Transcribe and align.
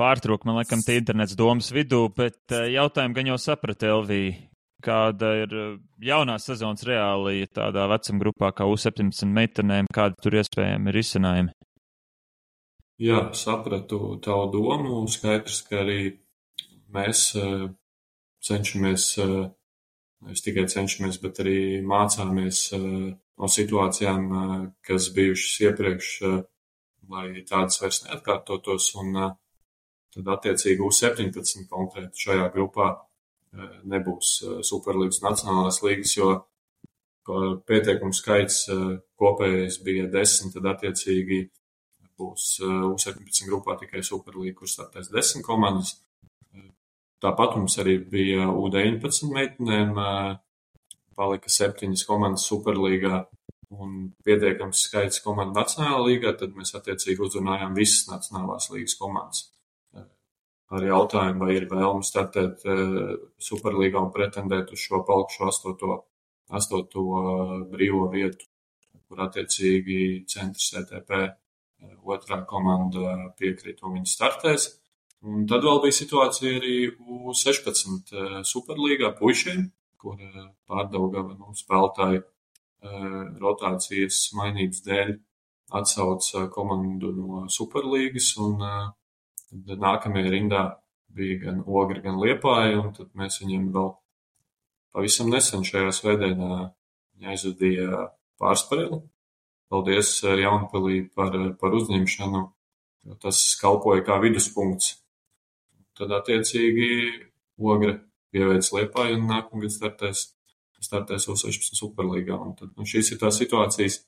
pārtrūka, 0.00 0.48
man 0.48 0.60
liekas, 0.60 0.84
tie 0.86 1.00
internets 1.00 1.36
domas 1.38 1.72
vidū, 1.74 2.06
bet 2.16 2.50
jautājumu 2.50 3.18
gan 3.18 3.32
jau 3.32 3.38
saprata 3.40 3.92
Elvī. 3.92 4.24
Kāda 4.82 5.28
ir 5.44 5.52
jaunās 6.02 6.48
sezonas 6.48 6.82
reālija 6.82 7.46
tādā 7.60 7.84
vecuma 7.92 8.24
grupā 8.24 8.48
kā 8.50 8.66
U17 8.66 9.30
meitenēm, 9.30 9.86
kādi 9.94 10.18
tur 10.24 10.34
iespējami 10.40 10.94
risinājumi? 10.96 11.52
Jā, 13.02 13.20
sapratu 13.38 14.16
tavu 14.22 14.48
domu. 14.50 15.04
Skaidrs, 15.10 15.60
ka 15.68 15.84
arī 15.84 16.00
mēs 16.94 17.28
cenšamies, 18.42 19.06
nevis 19.22 20.44
tikai 20.48 20.66
cenšamies, 20.70 21.20
bet 21.22 21.38
arī 21.42 21.58
mācāmies 21.86 22.64
no 22.74 23.50
situācijām, 23.50 24.26
kas 24.86 25.08
bijušas 25.14 25.60
iepriekš, 25.68 26.10
lai 27.10 27.26
tādas 27.46 27.78
vairs 27.82 28.02
neatkārtotos. 28.08 28.90
Un 29.02 29.14
tad 30.12 30.28
attiecīgi 30.36 30.84
U17 30.84 31.66
konkrēti 31.70 32.26
šajā 32.26 32.50
grupā 32.54 32.92
nebūs 33.88 34.34
Superlīgas 34.64 35.20
nacionālās 35.24 35.82
līgas, 35.84 36.14
jo 36.16 36.30
pieteikumu 37.68 38.14
skaits 38.16 38.64
kopējais 39.20 39.80
bija 39.84 40.08
desmit, 40.12 40.54
tad 40.56 40.70
attiecīgi 40.72 41.42
būs 42.18 42.54
U17 42.62 43.48
grupā 43.50 43.76
tikai 43.80 44.02
Superlīga, 44.06 44.56
kur 44.60 44.70
startēs 44.70 45.12
desmit 45.12 45.46
komandas. 45.46 45.96
Tāpat 47.22 47.54
mums 47.54 47.76
arī 47.78 48.00
bija 48.02 48.48
U19 48.50 49.30
meitenēm, 49.30 49.94
palika 51.14 51.52
septiņas 51.52 52.02
komandas 52.08 52.48
Superlīgā 52.50 53.22
un 53.72 54.10
pietiekams 54.26 54.82
skaits 54.88 55.22
komandu 55.24 55.60
Nacionālā 55.60 56.00
līgā, 56.08 56.34
tad 56.36 56.56
mēs 56.58 56.74
attiecīgi 56.76 57.22
uzrunājām 57.24 57.76
visas 57.76 58.08
Nacionālās 58.10 58.68
līgas 58.72 58.96
komandas. 59.00 59.46
Ar 60.72 60.84
jautājumu, 60.86 61.44
vai 61.44 61.56
ir 61.58 61.66
vēlme 61.68 62.06
startēt 62.06 62.62
Superlīgā 63.44 64.00
un 64.00 64.12
pretendēt 64.14 64.70
uz 64.72 64.80
šo 64.80 65.02
palikušo 65.04 65.50
astoto, 65.50 65.98
astoto 66.48 67.02
brīvo 67.68 68.06
vietu, 68.14 68.48
kur 69.04 69.20
attiecīgi 69.26 70.22
centrs 70.32 70.70
ETP 70.80 71.12
otrā 72.14 72.40
komanda 72.48 73.18
piekrīt 73.38 73.82
un 73.84 73.98
viņi 73.98 74.14
startēs. 74.14 74.70
Un 75.22 75.44
tad 75.46 75.62
vēl 75.62 75.78
bija 75.84 75.94
situācija 75.94 76.58
arī 76.58 76.76
U16 77.30 78.12
eh, 78.12 78.38
superlīgā 78.46 79.12
puišiem, 79.18 79.68
kur 80.02 80.16
eh, 80.18 80.48
pārdaugava 80.66 81.36
nu, 81.36 81.52
spēlētāji 81.54 82.18
eh, 82.22 83.04
rotācijas 83.42 84.24
mainības 84.38 84.82
dēļ 84.88 85.12
atsauca 85.78 86.48
komandu 86.52 87.12
no 87.14 87.44
superlīgas, 87.48 88.32
un 88.42 88.58
tad 89.52 89.82
nākamajā 89.82 90.32
rindā 90.32 90.62
bija 91.12 91.38
gan 91.46 91.60
Ogri, 91.66 92.00
gan 92.04 92.20
Liepāja, 92.20 92.78
un 92.80 92.92
tad 92.96 93.10
mēs 93.18 93.40
viņiem 93.42 93.68
vēl 93.74 93.90
pavisam 94.96 95.30
nesen 95.32 95.64
šajā 95.68 95.92
svētdienā 95.92 96.70
aizvadīja 97.32 98.08
pārspēli. 98.40 99.02
Paldies 99.72 100.18
Jaunpilī 100.24 101.06
par, 101.16 101.36
par 101.60 101.76
uzņemšanu, 101.78 102.42
tas 103.22 103.44
kalpoja 103.60 104.04
kā 104.08 104.18
viduspunkts 104.24 104.96
tad 105.98 106.12
attiecīgi 106.18 106.88
Ogre 107.62 107.98
pieveic 108.32 108.68
Liepāju 108.74 109.18
un 109.18 109.28
nākamgad 109.30 109.74
startēs, 109.74 110.24
startēs 110.82 111.28
U16 111.30 111.78
Superlīgā. 111.78 112.38
Un 112.38 112.56
tad, 112.58 112.72
un 112.76 112.88
šīs 112.88 113.12
ir 113.12 113.20
tās 113.22 113.38
situācijas, 113.38 114.00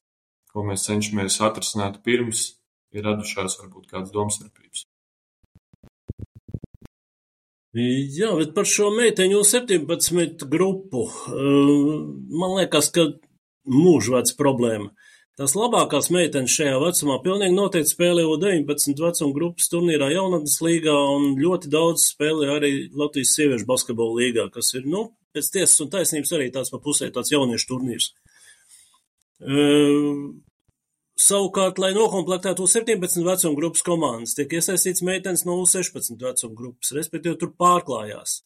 ko 0.51 0.65
mēs 0.67 0.87
cenšamies 0.89 1.41
atrisināt 1.45 2.01
pirms 2.07 2.47
ir 2.95 3.07
radušās 3.07 3.59
varbūt 3.61 3.91
kādas 3.93 4.15
domstarpības. 4.15 4.87
Jā, 7.75 8.29
bet 8.39 8.53
par 8.55 8.69
šo 8.71 8.93
meiteņu 8.95 9.41
17 9.43 10.45
grupu, 10.47 11.09
man 11.35 12.53
liekas, 12.61 12.93
ka 12.95 13.09
mūžvērts 13.67 14.37
problēma. 14.39 14.93
Tās 15.35 15.57
labākās 15.59 16.13
meitenes 16.15 16.55
šajā 16.55 16.77
vecumā 16.79 17.17
pilnīgi 17.25 17.57
noteikti 17.57 17.91
spēlē 17.91 18.23
U19 18.31 19.01
vecuma 19.03 19.35
grupas 19.35 19.67
turnīrā 19.73 20.13
jaunatnes 20.13 20.61
līgā 20.63 20.95
un 21.17 21.33
ļoti 21.41 21.73
daudz 21.73 22.05
spēlē 22.13 22.53
arī 22.55 22.71
Latvijas 22.95 23.35
sieviešu 23.35 23.67
basketbola 23.67 24.21
līgā, 24.21 24.47
kas 24.55 24.71
ir, 24.79 24.87
nu, 24.87 25.09
pēc 25.35 25.51
tiesas 25.57 25.83
un 25.83 25.91
taisnības 25.91 26.35
arī 26.39 26.47
tāds 26.55 26.71
pa 26.71 26.79
pusē 26.85 27.11
tāds 27.11 27.35
jauniešu 27.35 27.67
turnīrs. 27.73 28.13
Uh, 29.43 30.31
savukārt, 31.21 31.79
lai 31.79 31.93
nokomplektētu 31.95 32.67
U17 32.67 33.23
vecuma 33.27 33.59
grupas 33.59 33.85
komandas, 33.87 34.35
tiek 34.39 34.53
iesaistīts 34.59 35.05
meitenes 35.07 35.45
no 35.47 35.61
U16 35.63 36.19
vecuma 36.21 36.59
grupas, 36.59 36.93
respektīvi 36.97 37.39
tur 37.41 37.55
pārklājās. 37.61 38.43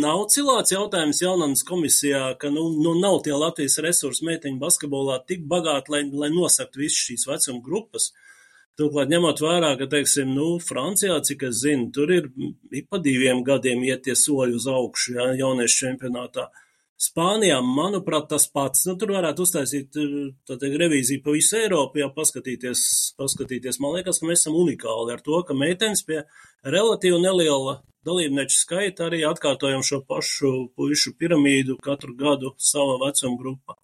Nav 0.00 0.22
cilāts 0.32 0.72
jautājums 0.72 1.20
jaunatnes 1.20 1.62
komisijā, 1.68 2.22
ka 2.40 2.48
nu, 2.52 2.70
nu 2.80 2.94
nav 2.96 3.18
tie 3.26 3.34
Latvijas 3.36 3.76
resursi 3.84 4.24
meiteņu 4.24 4.56
basketbolā 4.62 5.18
tik 5.28 5.44
bagāti, 5.48 5.92
lai, 5.92 6.02
lai 6.22 6.30
nosaktu 6.32 6.80
visas 6.80 7.02
šīs 7.04 7.26
vecuma 7.28 7.60
grupas. 7.64 8.10
Turklāt 8.80 9.12
ņemot 9.12 9.42
vērā, 9.44 9.74
ka, 9.76 9.90
teiksim, 9.92 10.30
nu, 10.32 10.54
Francijā, 10.64 11.18
cik 11.26 11.44
es 11.50 11.60
zinu, 11.60 11.90
tur 11.92 12.12
ir 12.14 12.30
pa 12.88 13.00
diviem 13.02 13.42
gadiem 13.44 13.84
iet 13.84 14.06
tie 14.06 14.16
soļi 14.16 14.56
uz 14.56 14.68
augšu, 14.72 15.18
ja, 15.18 15.26
jauniešu 15.42 15.82
čempionātā. 15.84 16.46
Spānijā, 17.00 17.62
manuprāt, 17.64 18.26
tas 18.28 18.44
pats. 18.52 18.84
Nu, 18.84 18.94
tur 19.00 19.14
varētu 19.14 19.46
uztaisīt 19.46 19.94
tātad, 20.48 20.74
revīziju 20.82 21.22
pa 21.24 21.32
visu 21.32 21.56
Eiropu, 21.56 22.02
ja 22.02 22.10
paskatīties, 22.12 22.82
paskatīties. 23.16 23.78
Man 23.80 23.96
liekas, 23.96 24.20
ka 24.20 24.28
mēs 24.28 24.42
esam 24.42 24.58
unikāli 24.60 25.14
ar 25.14 25.22
to, 25.24 25.38
ka 25.48 25.56
meitenes 25.56 26.04
pie 26.04 26.18
relatīvi 26.68 27.22
neliela 27.22 27.78
dalībnieču 28.04 28.58
skaita 28.66 29.08
arī 29.08 29.22
atkārtojam 29.28 29.84
šo 29.86 30.02
pašu 30.08 30.52
puišu 30.76 31.14
piramīdu 31.20 31.78
katru 31.84 32.12
gadu 32.20 32.52
sava 32.60 32.98
vecuma 33.06 33.40
grupā. 33.40 33.76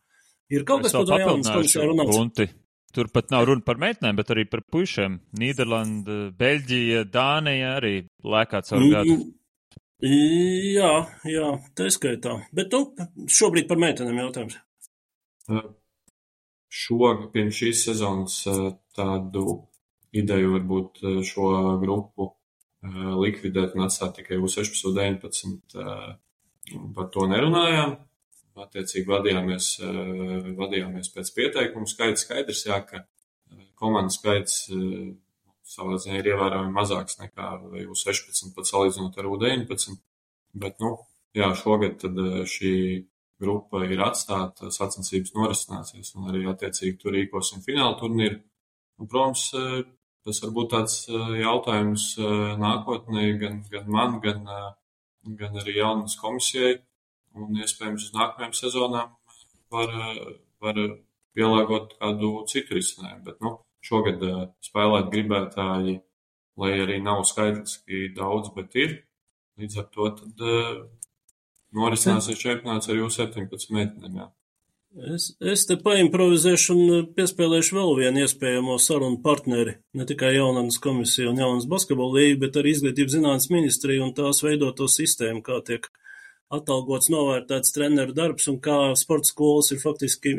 Ir 0.53 0.69
kaut 0.69 0.85
kas, 0.85 0.95
par 0.95 1.09
ko 1.09 1.19
jaunas 1.21 1.51
komisijā 1.51 1.89
runāts. 1.89 2.13
Punti. 2.13 2.49
Tur 2.97 3.11
pat 3.13 3.33
nav 3.33 3.45
runa 3.49 3.65
par 3.65 3.81
meitenēm, 3.81 4.17
bet 4.17 4.31
arī 4.33 4.47
par 4.49 4.63
puišiem. 4.73 5.19
Nīderlanda, 5.37 6.21
Beļģija, 6.39 7.03
Dānija 7.13 7.75
arī 7.81 7.97
lēkā 8.25 8.63
caur 8.65 8.87
gadu. 8.93 9.19
Jā, 10.05 10.93
jā, 11.25 11.47
tā 11.73 11.87
skaitā. 11.89 12.35
Bet 12.53 12.75
nu, 12.75 12.83
šobrīd 13.33 13.65
par 13.71 13.81
meitenēm 13.81 14.19
jautājums. 14.21 14.59
Šogad, 16.69 17.31
pirms 17.33 17.57
šīs 17.57 17.85
sezonas, 17.87 18.43
tādu 18.97 19.63
ideju 20.17 20.53
varbūt 20.59 21.01
šo 21.25 21.53
grupu 21.81 22.35
likvidēt 23.25 23.73
un 23.77 23.87
atstāt 23.87 24.19
tikai 24.21 24.37
U16, 24.37 24.85
U19. 24.91 25.65
Par 26.97 27.09
to 27.15 27.25
nerunājām. 27.31 27.97
Attiecīgi 28.57 29.09
vadījāmies, 29.09 29.67
vadījāmies 30.57 31.13
pēc 31.13 31.33
pieteikumu 31.37 31.89
skaita. 31.89 32.21
Skaidrs, 32.21 32.67
jā, 32.69 32.79
ka 32.85 33.03
komandu 33.81 34.13
skaits 34.13 34.67
savā 35.67 35.99
ziņā 36.01 36.21
ir 36.21 36.31
ievērojami 36.33 36.73
mazāks 36.75 37.19
nekā 37.21 37.51
U16, 37.91 38.53
pat 38.57 38.71
salīdzinot 38.71 39.19
ar 39.19 39.29
U19. 39.33 39.99
Bet, 40.57 40.79
nu, 40.81 40.95
jā, 41.37 41.51
šogad 41.59 41.99
tad 42.03 42.21
šī 42.51 42.73
grupa 43.43 43.83
ir 43.85 44.01
atstāta, 44.05 44.71
sacensības 44.73 45.35
norisināsies 45.37 46.15
un 46.17 46.31
arī 46.31 46.47
attiecīgi 46.49 46.97
tur 47.03 47.17
rīkosim 47.17 47.65
fināla 47.67 47.99
turnīru. 48.01 48.41
Un, 48.97 49.11
protams, 49.13 49.51
tas 50.25 50.41
var 50.45 50.55
būt 50.57 50.73
tāds 50.73 50.97
jautājums 51.43 52.09
nākotnē 52.63 53.27
gan, 53.43 53.61
gan 53.73 53.91
man, 53.93 54.17
gan, 54.25 54.47
gan 55.43 55.61
arī 55.63 55.77
jaunas 55.83 56.17
komisijai. 56.23 56.79
Un 57.37 57.59
iespējams 57.61 58.07
uz 58.07 58.15
nākamajām 58.17 58.55
sezonām 58.57 59.13
var, 59.75 59.93
var 60.65 60.79
pielāgot 61.37 61.99
kādu 62.01 62.31
citu 62.49 62.79
risinājumu. 62.79 63.25
Bet 63.27 63.43
nu, 63.45 63.59
šogad 63.87 64.23
spēlēt 64.65 65.11
gribētāji, 65.15 66.01
lai 66.61 66.73
arī 66.83 67.01
nav 67.05 67.25
skaitliski 67.29 68.11
daudz, 68.17 68.53
bet 68.57 68.79
ir. 68.79 68.97
Līdz 69.57 69.79
ar 69.81 69.87
to 69.93 70.09
tad 70.19 70.43
norisināsies 71.77 72.41
čempionāts 72.41 72.91
ar 72.93 72.99
U17 73.07 73.71
meitenēm. 73.73 74.19
Jā. 74.21 74.27
Es, 74.97 75.27
es 75.45 75.67
te 75.69 75.77
paimprovizēšu 75.77 76.73
un 76.73 77.09
piespēlēšu 77.17 77.77
vēl 77.77 77.91
vienu 77.99 78.23
iespējamo 78.25 78.79
sarunu 78.81 79.19
partneri. 79.25 79.75
Ne 79.99 80.07
tikai 80.09 80.31
jaunatnes 80.39 80.79
komisija 80.81 81.29
un 81.29 81.41
jaunas 81.43 81.67
basketbola 81.69 82.17
līga, 82.17 82.39
bet 82.47 82.57
arī 82.57 82.73
izglītības 82.73 83.19
zinātnes 83.19 83.51
ministrija 83.53 84.05
un 84.07 84.15
tās 84.17 84.41
veidoto 84.47 84.89
sistēmu, 84.89 85.43
kā 85.45 85.59
tiek 85.69 85.91
atalgots 86.57 87.11
novērtēts 87.13 87.75
treneru 87.77 88.17
darbs 88.17 88.49
un 88.49 88.57
kā 88.63 88.79
sporta 88.97 89.29
skolas 89.29 89.69
ir 89.75 89.83
faktiski, 89.83 90.39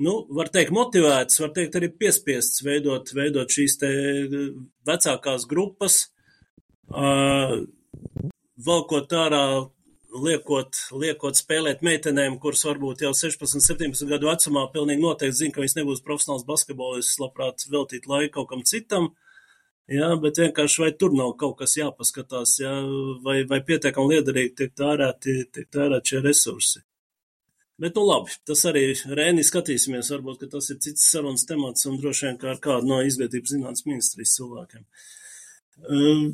nu, 0.00 0.14
var 0.32 0.48
teikt, 0.52 0.72
motivēts, 0.74 1.40
var 1.42 1.52
teikt 1.56 1.76
arī 1.78 1.90
piespiests 1.92 2.64
veidot, 2.64 3.12
veidot 3.16 3.52
šīs 3.52 3.78
te 3.82 3.92
vecākās 4.88 5.46
grupas, 5.50 5.98
uh, 6.88 7.60
valkot 8.66 9.12
ārā 9.12 9.44
liekot, 10.12 10.76
liekot 11.00 11.38
spēlēt 11.38 11.82
meitenēm, 11.84 12.38
kuras 12.40 12.64
varbūt 12.68 13.04
jau 13.06 13.12
16, 13.16 13.62
17 13.64 14.08
gadu 14.10 14.28
vecumā 14.28 14.66
pilnīgi 14.72 15.02
noteikti 15.02 15.38
zina, 15.38 15.54
ka 15.54 15.62
viņas 15.62 15.76
nebūs 15.80 16.04
profesionāls 16.04 16.46
basketbolists, 16.48 17.20
labprāt 17.22 17.66
veltīt 17.72 18.08
laiku 18.10 18.40
kaut 18.40 18.50
kam 18.52 18.64
citam. 18.68 19.12
Jā, 19.90 20.12
bet 20.22 20.38
vienkārši 20.38 20.84
vai 20.84 20.92
tur 20.96 21.12
nav 21.16 21.34
kaut 21.40 21.56
kas 21.58 21.74
jāpaskatās, 21.76 22.54
jā, 22.62 22.72
vai, 23.24 23.42
vai 23.48 23.58
pietiekami 23.66 24.14
liederīgi 24.14 24.54
tiek 24.60 24.76
tērēti, 24.78 25.36
tiek 25.52 25.68
tērēti 25.74 26.14
šie 26.14 26.22
resursi. 26.24 26.84
Bet, 27.80 27.96
nu 27.96 28.04
labi, 28.04 28.34
tas 28.46 28.62
arī 28.68 28.84
Rēnī 29.16 29.42
skatīsimies, 29.46 30.12
varbūt, 30.12 30.42
ka 30.42 30.52
tas 30.54 30.68
ir 30.70 30.78
cits 30.84 31.08
sarunas 31.08 31.46
temats 31.48 31.88
un 31.88 31.98
droši 32.00 32.28
vien 32.28 32.38
kā 32.38 32.52
ar 32.52 32.60
kādu 32.62 32.90
no 32.90 33.00
izglītības 33.02 33.54
zinātnes 33.54 33.86
ministrijas 33.88 34.34
cilvēkiem. 34.36 34.84
Um, 35.88 36.26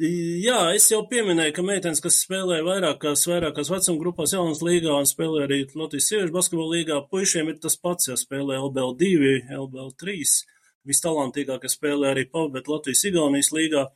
jā, 0.00 0.58
es 0.74 0.88
jau 0.90 1.02
pieminēju, 1.10 1.54
ka 1.58 1.66
meitenes, 1.68 2.02
kas 2.02 2.18
spēlē 2.24 2.62
vairākās, 2.66 3.26
vairākās 3.28 3.70
vecuma 3.70 4.02
grupās 4.02 4.34
jaunas 4.34 4.64
līgā 4.64 4.96
un 4.96 5.06
spēlē 5.06 5.44
arī 5.46 5.62
Latvijas 5.76 6.10
sieviešu 6.10 6.34
basketbola 6.34 6.78
līgā, 6.78 7.00
puišiem 7.12 7.52
ir 7.52 7.60
tas 7.62 7.78
pats, 7.78 8.08
ja 8.10 8.18
spēlē 8.18 8.58
LBL2, 8.64 9.22
LBL3 9.60 10.26
vistalantīgākie 10.86 11.70
spēlē 11.70 12.12
arī 12.12 12.26
pavadīt 12.30 12.70
Latvijas-Igaunijas 12.70 13.52
līgā. 13.54 13.86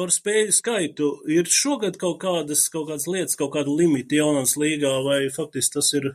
Par 0.00 0.08
spēļu 0.14 0.52
skaitu 0.56 1.06
ir 1.28 1.48
šogad 1.52 1.98
kaut 2.00 2.22
kādas, 2.22 2.62
kaut 2.72 2.86
kādas 2.88 3.04
lietas, 3.04 3.36
kaut 3.36 3.50
kāda 3.52 3.68
limita 3.68 4.16
jaunās 4.16 4.54
līgā, 4.56 4.94
vai 5.04 5.18
faktiski 5.34 5.74
tas 5.74 5.90
ir, 5.98 6.06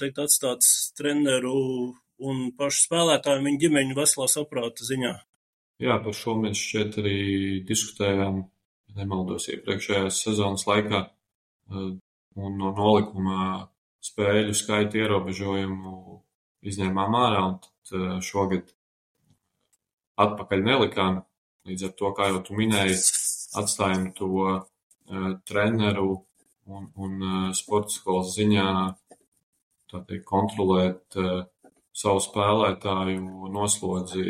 teikt, 0.00 0.16
atstāts 0.22 0.70
treneru 0.96 1.58
un 2.24 2.40
pašu 2.56 2.86
spēlētāju 2.86 3.44
viņu 3.44 3.60
ģimeņu 3.66 3.98
veselā 3.98 4.30
saprāta 4.32 4.88
ziņā? 4.88 5.12
Jā, 5.84 5.98
par 6.00 6.16
šo 6.16 6.38
mēs 6.40 6.56
šķiet 6.56 6.98
arī 7.04 7.20
diskutējām, 7.68 8.40
nemaldos, 8.96 9.50
iepriekšējās 9.52 10.24
sezonas 10.24 10.64
laikā, 10.72 11.04
un 11.76 12.58
no 12.64 12.72
nolikuma 12.80 13.66
spēļu 14.08 14.56
skaita 14.56 15.04
ierobežojumu 15.04 16.20
izņēmām 16.64 17.22
ārā, 17.26 17.44
un 17.52 18.22
šogad 18.24 18.72
atpakaļ 20.20 20.70
nelikām. 20.72 21.26
Līdz 21.68 21.86
ar 21.88 21.94
to, 21.98 22.10
kā 22.16 22.30
jau 22.30 22.40
tu 22.44 22.56
minēji, 22.56 22.96
atstājam 23.60 24.10
to 24.16 24.30
uh, 24.46 24.60
treneru 25.48 26.08
un, 26.70 26.86
un 26.96 27.16
uh, 27.20 27.48
sporta 27.56 27.92
skolas 27.92 28.32
ziņā 28.36 28.68
teikt, 29.92 30.24
kontrolēt 30.28 31.18
uh, 31.20 31.42
savu 31.92 32.22
spēlētāju 32.24 33.50
noslodzi 33.52 34.24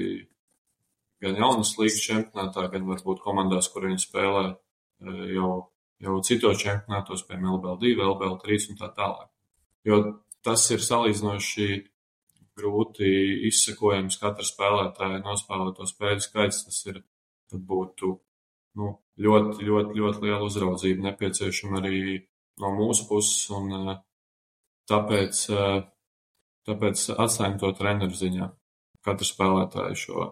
gan 1.20 1.36
jaunas 1.36 1.74
līgas 1.78 2.00
čempionātā, 2.02 2.66
gan 2.72 2.88
varbūt 2.88 3.22
komandās, 3.22 3.68
kur 3.70 3.86
viņi 3.86 4.02
spēlē 4.02 4.46
uh, 4.50 5.22
jau, 5.36 5.52
jau 6.02 6.18
citos 6.26 6.64
čempionātos, 6.64 7.26
piemēram, 7.28 7.60
LBL2, 7.60 7.94
LBL3 8.08 8.60
un 8.72 8.80
tā 8.80 8.90
tālāk. 8.96 9.30
Jo 9.86 10.02
tas 10.44 10.64
ir 10.72 10.82
salīdzinoši 10.82 11.70
grūti 12.60 13.10
izsekojams 13.48 14.18
katra 14.20 14.44
spēlētāja 14.44 15.22
nospēlēto 15.24 15.86
spēļu 15.88 16.24
skaits. 16.24 16.64
Tas 16.66 16.80
ir, 16.90 17.00
tad 17.50 17.64
būtu 17.66 18.12
nu, 18.80 18.92
ļoti, 19.20 19.64
ļoti, 19.66 19.96
ļoti 19.98 20.26
liela 20.26 20.46
uzraudzība 20.46 21.08
nepieciešama 21.08 21.80
arī 21.80 22.20
no 22.62 22.72
mūsu 22.76 23.06
puses. 23.08 23.48
Un, 23.56 23.72
eh, 23.76 23.98
tāpēc, 24.90 25.42
eh, 25.56 25.82
tāpēc 26.68 27.04
atstājam 27.16 27.58
to 27.58 27.72
treneru 27.72 28.16
ziņā. 28.22 28.50
Katra 29.04 29.26
spēlētāja 29.26 29.96
šo 29.96 30.30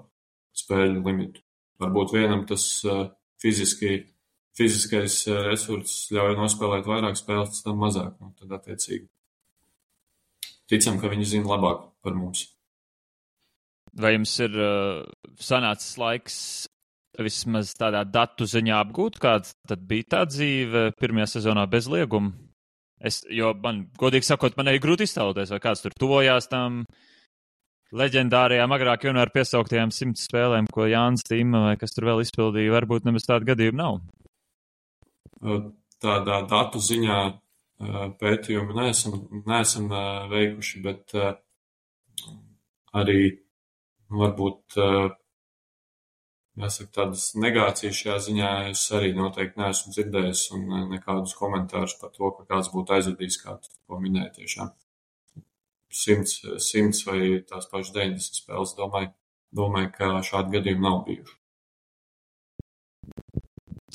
spēļu 0.54 1.04
limitu. 1.04 1.42
Varbūt 1.80 2.14
vienam 2.14 2.46
tas 2.46 2.84
eh, 2.84 3.10
fiziski, 3.40 4.00
fiziskais 4.58 5.20
resurss 5.46 6.10
ļauj 6.12 6.34
nospēlēt 6.36 6.88
vairāk 6.88 7.16
spēles, 7.16 7.62
tam 7.62 7.78
mazāk. 7.78 8.18
Nu, 8.20 8.34
tad 8.38 8.58
attiecīgi 8.58 9.08
ticam, 10.68 10.98
ka 11.00 11.10
viņi 11.12 11.24
zina 11.24 11.54
labāk 11.56 11.88
par 12.04 12.16
mums. 12.18 12.44
Vai 13.98 14.12
jums 14.14 14.34
ir 14.44 14.54
uh, 14.60 15.06
sanācis 15.40 15.96
laiks 15.98 16.36
vismaz 17.24 17.74
tādā 17.78 18.04
datu 18.08 18.46
ziņā 18.48 18.78
apgūt, 18.84 19.18
kāda 19.22 19.50
tad 19.68 19.82
bija 19.88 20.06
tā 20.16 20.22
dzīve 20.28 20.90
pirmajā 20.98 21.32
sezonā 21.38 21.66
bez 21.70 21.88
lieguma? 21.90 22.34
Es, 22.98 23.20
jo 23.30 23.52
man, 23.62 23.84
godīgi 23.98 24.26
sakot, 24.26 24.56
man 24.58 24.70
arī 24.70 24.80
grūti 24.82 25.06
iztēloties, 25.06 25.52
vai 25.54 25.60
kāds 25.62 25.84
tur 25.84 25.94
tuvojās 25.94 26.50
tam 26.50 26.82
leģendārajām, 27.94 28.72
agrāk 28.74 29.06
ar 29.12 29.30
piesauktajām 29.32 29.92
simts 29.94 30.26
spēlēm, 30.28 30.66
ko 30.74 30.88
Jānis 30.90 31.24
Tīma 31.24 31.62
vai 31.68 31.76
kas 31.80 31.94
tur 31.94 32.08
vēl 32.10 32.24
izpildīja. 32.24 32.74
Varbūt 32.74 33.06
nemaz 33.06 33.24
tāda 33.28 33.48
gadījuma 33.52 33.78
nav. 33.80 34.00
Tādā 36.02 36.42
datu 36.50 36.82
ziņā 36.82 37.20
pētījumu 38.18 38.74
neesam, 38.76 39.14
neesam 39.46 39.88
veikuši, 40.32 40.82
bet 40.82 41.14
arī 42.98 43.22
varbūt 44.10 44.78
jāsaka 46.64 46.90
tādas 46.96 47.24
negācijas 47.38 47.96
šajā 48.00 48.16
ziņā 48.26 48.50
es 48.72 48.82
arī 48.96 49.12
noteikti 49.16 49.60
neesmu 49.60 49.94
dzirdējis 49.94 50.42
un 50.56 50.66
nekādus 50.92 51.34
komentārus 51.38 51.96
par 52.00 52.12
to, 52.14 52.30
ka 52.36 52.46
kāds 52.52 52.70
būtu 52.74 52.96
aizvadījis 52.98 53.40
kādu, 53.44 53.72
ko 53.86 54.00
minēja 54.02 54.32
tiešām. 54.40 54.72
Simts, 55.88 56.42
simts 56.60 57.04
vai 57.08 57.40
tās 57.48 57.68
pašas 57.70 57.94
90 57.94 58.42
spēles, 58.42 58.74
domāju, 58.78 59.12
domāju, 59.56 59.92
ka 59.94 60.10
šādi 60.26 60.58
gadījumi 60.58 60.84
nav 60.84 61.02
bijuši. 61.06 61.36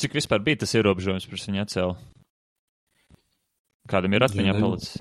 Cik 0.03 0.15
vispār 0.17 0.41
bija 0.41 0.63
tas 0.63 0.73
ierobežojums, 0.73 1.27
pirms 1.29 1.49
viņa 1.51 1.65
atcēla? 1.67 1.97
Kādam 3.91 4.15
ir 4.17 4.25
atmiņā 4.25 4.55
palicis? 4.57 4.97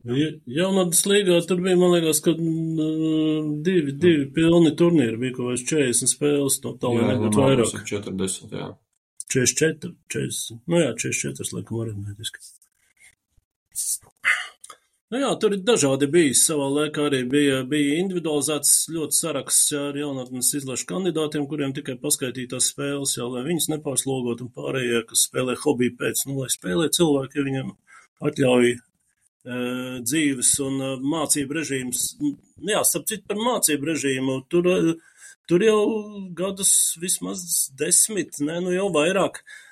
Jaunatnes 0.00 1.02
līgā 1.04 1.40
tur 1.44 1.60
bija, 1.60 1.76
man 1.76 1.92
liekas, 1.92 2.22
ka 2.24 2.32
mm, 2.32 3.58
divi, 3.66 3.92
divi 4.00 4.28
pilni 4.32 4.72
turnīri 4.76 5.18
bija 5.20 5.36
kaut 5.36 5.50
kāds 5.52 5.66
40 5.68 6.12
spēles, 6.14 6.56
no 6.64 6.72
tālāk 6.80 7.10
nebūtu 7.10 7.42
vairāk. 7.42 7.74
40, 7.90 8.56
jā. 8.56 8.70
44, 9.30 9.92
40, 10.14 10.62
nu 10.72 10.80
jā, 10.80 10.94
44, 11.04 11.52
laikam, 11.58 11.84
aritmētiski. 11.84 12.40
Nu 15.10 15.18
jā, 15.18 15.30
tur 15.42 15.56
ir 15.56 15.62
dažādi 15.66 16.06
bijis. 16.10 16.44
Savā 16.46 16.68
laikā 16.70 17.08
arī 17.08 17.24
bija, 17.28 17.62
bija 17.68 17.96
individualizēts 17.98 18.84
ļoti 18.94 19.16
saraksts 19.18 19.72
ar 19.76 19.96
jaunatnes 19.98 20.52
izlašu 20.60 20.86
kandidātiem, 20.86 21.48
kuriem 21.50 21.74
tikai 21.76 21.96
paskaitītās 22.00 22.70
spēles, 22.72 23.16
jau 23.18 23.26
lai 23.34 23.42
viņus 23.48 23.72
nepārslogot 23.72 24.44
un 24.44 24.52
pārējie, 24.54 25.02
kas 25.10 25.26
spēlē 25.26 25.58
hobiju 25.64 25.96
pēc, 25.98 26.22
nu, 26.30 26.38
lai 26.44 26.52
spēlē 26.54 26.86
cilvēki, 26.94 27.40
ja 27.40 27.48
viņiem 27.48 27.74
atļauj 28.30 28.76
dzīves 29.44 30.52
un 30.66 30.82
mācību 31.00 31.56
režīms. 31.60 32.04
Jā, 32.68 32.82
starp 32.84 33.08
citu 33.08 33.24
par 33.30 33.40
mācību 33.40 33.88
režīmu, 33.92 34.36
tur, 34.52 34.68
tur 35.48 35.64
jau 35.64 35.80
gadus 36.36 36.74
vismaz 37.00 37.70
desmit, 37.78 38.36
ne, 38.44 38.60
nu 38.64 38.76
jau 38.76 38.90
vairāk. 38.94 39.40
Uh, 39.40 39.70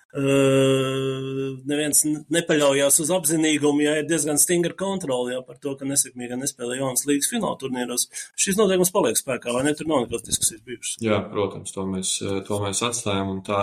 neviens 1.69 1.99
nepaļaujās 2.33 2.97
uz 3.05 3.11
apzinīgumu, 3.13 3.83
ja 3.85 3.99
ir 4.01 4.07
diezgan 4.09 4.41
stingra 4.41 4.73
kontrola 4.73 5.35
jā, 5.35 5.43
par 5.45 5.59
to, 5.61 5.75
ka 5.77 5.85
nesekmīgi 5.85 6.39
nespēlē 6.41 6.79
jaunas 6.79 7.05
līgas 7.05 7.29
fināla 7.29 7.59
turnīros. 7.61 8.07
Šis 8.41 8.57
noteikums 8.57 8.93
paliek 8.95 9.21
spēkā, 9.21 9.53
vai 9.53 9.67
ne? 9.67 9.75
Tur 9.77 9.91
nav 9.91 10.07
nekādas 10.07 10.25
diskusijas 10.31 10.65
bijušas. 10.65 10.97
Jā, 11.05 11.21
protams, 11.29 11.75
to 11.77 11.85
mēs, 11.91 12.15
to 12.49 12.61
mēs 12.65 12.81
atstājam 12.89 13.35
un 13.35 13.45
tā. 13.45 13.61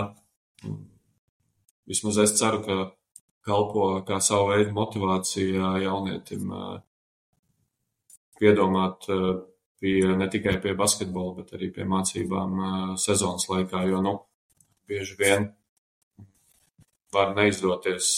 Vismaz 1.90 2.22
es 2.22 2.38
ceru, 2.38 2.62
ka 2.62 2.78
kalpo 3.46 3.88
kā 4.08 4.20
savu 4.24 4.52
veidu 4.54 4.74
motivācija 4.76 5.76
jaunietim 5.84 6.54
piedomāt 8.40 9.06
pie, 9.80 10.00
ne 10.18 10.30
tikai 10.32 10.58
pie 10.64 10.74
basketbola, 10.78 11.36
bet 11.40 11.54
arī 11.58 11.70
pie 11.76 11.86
mācībām 11.88 12.96
sezonas 13.02 13.48
laikā, 13.52 13.86
jo, 13.90 14.02
nu, 14.06 14.16
bieži 14.90 15.18
vien 15.20 15.50
var 17.14 17.36
neizdoties 17.38 18.10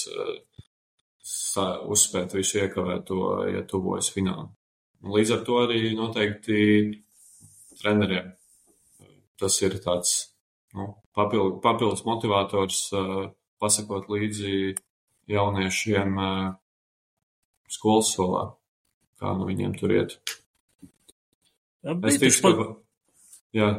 uzspēt 1.91 2.33
visu 2.37 2.61
iekavēto, 2.63 3.19
ja 3.51 3.65
tuvojas 3.67 4.09
fināli. 4.15 4.47
Līdz 5.07 5.35
ar 5.35 5.43
to 5.45 5.59
arī 5.65 5.81
noteikti 5.95 6.61
treneriem 7.77 8.33
tas 9.37 9.59
ir 9.61 9.77
tāds 9.83 10.13
nu, 10.73 10.89
papildus 11.13 12.03
motivators 12.07 12.79
pasakot 13.61 14.09
līdzi 14.09 14.53
jauniešiem 15.31 16.17
skolas 17.71 18.11
solā, 18.15 18.43
kā 19.19 19.33
nu 19.37 19.47
viņiem 19.49 19.75
tur 19.77 19.93
iet. 19.95 20.17
Jā, 21.83 21.95
es 22.09 22.19
ticu, 22.21 22.41
ka. 22.43 22.51
Pa... 22.57 22.67
Jā. 23.55 23.69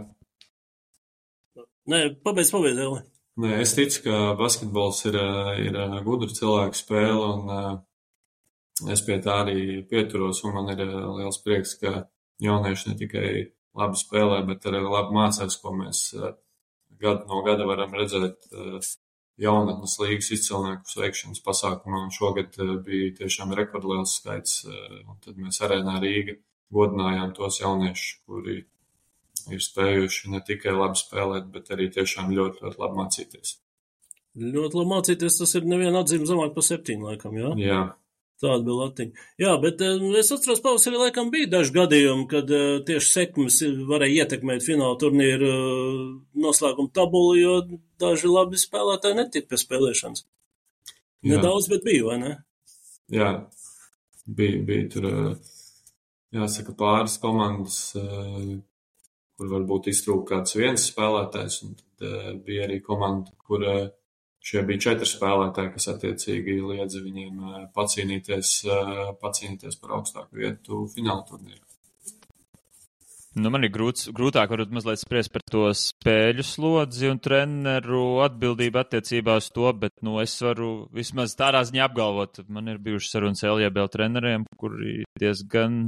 Nē, 1.88 2.00
pabeidz, 2.24 2.52
pabeidz, 2.52 2.80
Eli. 2.84 3.02
Nē, 3.38 3.52
es 3.62 3.74
ticu, 3.76 4.02
ka 4.06 4.18
basketbols 4.38 5.04
ir, 5.08 5.18
ir 5.64 5.78
gudra 6.06 6.30
cilvēku 6.34 6.78
spēle, 6.78 7.28
un 7.36 8.90
es 8.92 9.02
pie 9.06 9.18
tā 9.24 9.40
arī 9.44 9.84
pieturos, 9.88 10.42
un 10.46 10.56
man 10.56 10.72
ir 10.74 10.84
liels 10.84 11.40
prieks, 11.44 11.76
ka 11.80 12.08
jaunieši 12.42 12.90
ne 12.90 12.98
tikai 12.98 13.28
labi 13.78 14.00
spēlē, 14.00 14.42
bet 14.48 14.66
arī 14.68 14.82
labi 14.84 15.16
mācās, 15.16 15.58
ko 15.62 15.74
mēs 15.76 16.04
gadu 16.98 17.28
no 17.30 17.42
gada 17.46 17.66
varam 17.68 17.94
redzēt 17.94 18.48
jaunatnes 19.42 19.94
līgas 20.02 20.32
izcilnieku 20.34 20.90
sveikšanas 20.90 21.42
pasākumā, 21.44 22.02
un 22.06 22.14
šogad 22.14 22.58
eh, 22.58 22.74
bija 22.84 23.12
tiešām 23.22 23.54
rekordliels 23.58 24.18
skaits, 24.20 24.64
eh, 24.66 24.98
un 25.04 25.20
tad 25.24 25.38
mēs 25.38 25.60
arēnā 25.64 25.98
Rīga 26.02 26.38
godinājām 26.74 27.32
tos 27.36 27.60
jauniešus, 27.62 28.18
kuri 28.26 28.58
ir 29.48 29.62
spējuši 29.64 30.34
ne 30.34 30.42
tikai 30.44 30.74
labi 30.76 31.00
spēlēt, 31.00 31.48
bet 31.54 31.70
arī 31.74 31.88
tiešām 31.94 32.34
ļoti, 32.34 32.64
ļoti 32.64 32.82
labi 32.82 33.00
mācīties. 33.00 33.54
Ļoti 34.38 34.78
labi 34.78 34.92
mācīties, 34.92 35.38
tas 35.40 35.54
ir 35.58 35.66
neviena 35.66 36.02
atzīme 36.04 36.28
zemāk 36.28 36.52
par 36.54 36.66
septiņu 36.66 37.08
laikam, 37.08 37.38
jā? 37.40 37.54
Jā. 37.62 37.80
Tāda 38.38 38.62
bija 38.62 38.76
latiņa. 38.84 39.24
Jā, 39.42 39.52
bet 39.62 39.80
uh, 39.82 40.02
es 40.20 40.28
atceros, 40.30 40.60
pavasarī 40.62 41.00
laikam 41.00 41.32
bija 41.34 41.48
daži 41.56 41.74
gadījumi, 41.74 42.26
kad 42.30 42.52
uh, 42.54 42.66
tieši 42.86 43.10
sekmes 43.10 43.56
varēja 43.88 44.24
ietekmēt 44.24 44.62
fināla 44.62 44.94
turnīru 45.00 45.48
uh, 45.50 46.04
noslēguma 46.38 46.92
tabulu, 46.94 47.34
jo 47.34 47.56
daži 47.98 48.30
labi 48.30 48.60
spēlētāji 48.62 49.18
netika 49.18 49.50
pie 49.50 49.58
spēlēšanas. 49.64 50.22
Nedaudz, 51.26 51.66
bet 51.72 51.82
bija, 51.86 52.04
vai 52.06 52.18
ne? 52.22 52.32
Jā, 53.10 53.32
bija, 54.38 54.62
bija 54.68 54.86
tur, 54.92 55.08
jāsaka, 56.38 56.76
pāris 56.78 57.18
komandas, 57.18 57.80
kur 57.98 59.50
varbūt 59.50 59.90
iztrūka 59.90 60.36
kāds 60.36 60.54
viens 60.60 60.86
spēlētājs, 60.92 61.58
un 61.66 61.74
tad 61.80 62.44
bija 62.46 62.68
arī 62.68 62.78
komanda, 62.84 63.34
kur 63.42 63.66
Šie 64.48 64.62
bija 64.64 64.80
četri 64.86 65.06
spēlētāji, 65.08 65.74
kas 65.74 65.90
attiecīgi 65.92 66.54
liedza 66.62 67.02
viņiem 67.04 67.40
eh, 67.44 67.64
pacīnīties, 67.76 68.52
eh, 68.64 69.00
pacīnīties 69.20 69.80
par 69.82 69.98
augstāku 69.98 70.40
vietu 70.40 70.86
fināla 70.94 71.26
turnīrā. 71.28 71.64
Nu, 73.38 73.52
man 73.54 73.62
ir 73.62 73.70
grūts, 73.70 74.08
grūtāk 74.16 74.50
varbūt 74.50 74.72
mazliet 74.74 75.02
spriest 75.02 75.30
par 75.34 75.44
to 75.52 75.66
spēļu 75.76 76.42
slodzi 76.46 77.10
un 77.12 77.20
treneru 77.22 78.22
atbildību 78.24 78.80
attiecībā 78.80 79.36
uz 79.38 79.50
to, 79.54 79.68
bet, 79.78 79.94
nu, 80.02 80.16
es 80.22 80.34
varu 80.42 80.88
vismaz 80.96 81.36
tādā 81.38 81.60
ziņā 81.68 81.84
apgalvot, 81.86 82.40
man 82.48 82.72
ir 82.72 82.80
bijušas 82.82 83.14
sarunas 83.14 83.44
LJBL 83.46 83.92
treneriem, 83.94 84.48
kuri 84.58 85.04
diezgan 85.20 85.84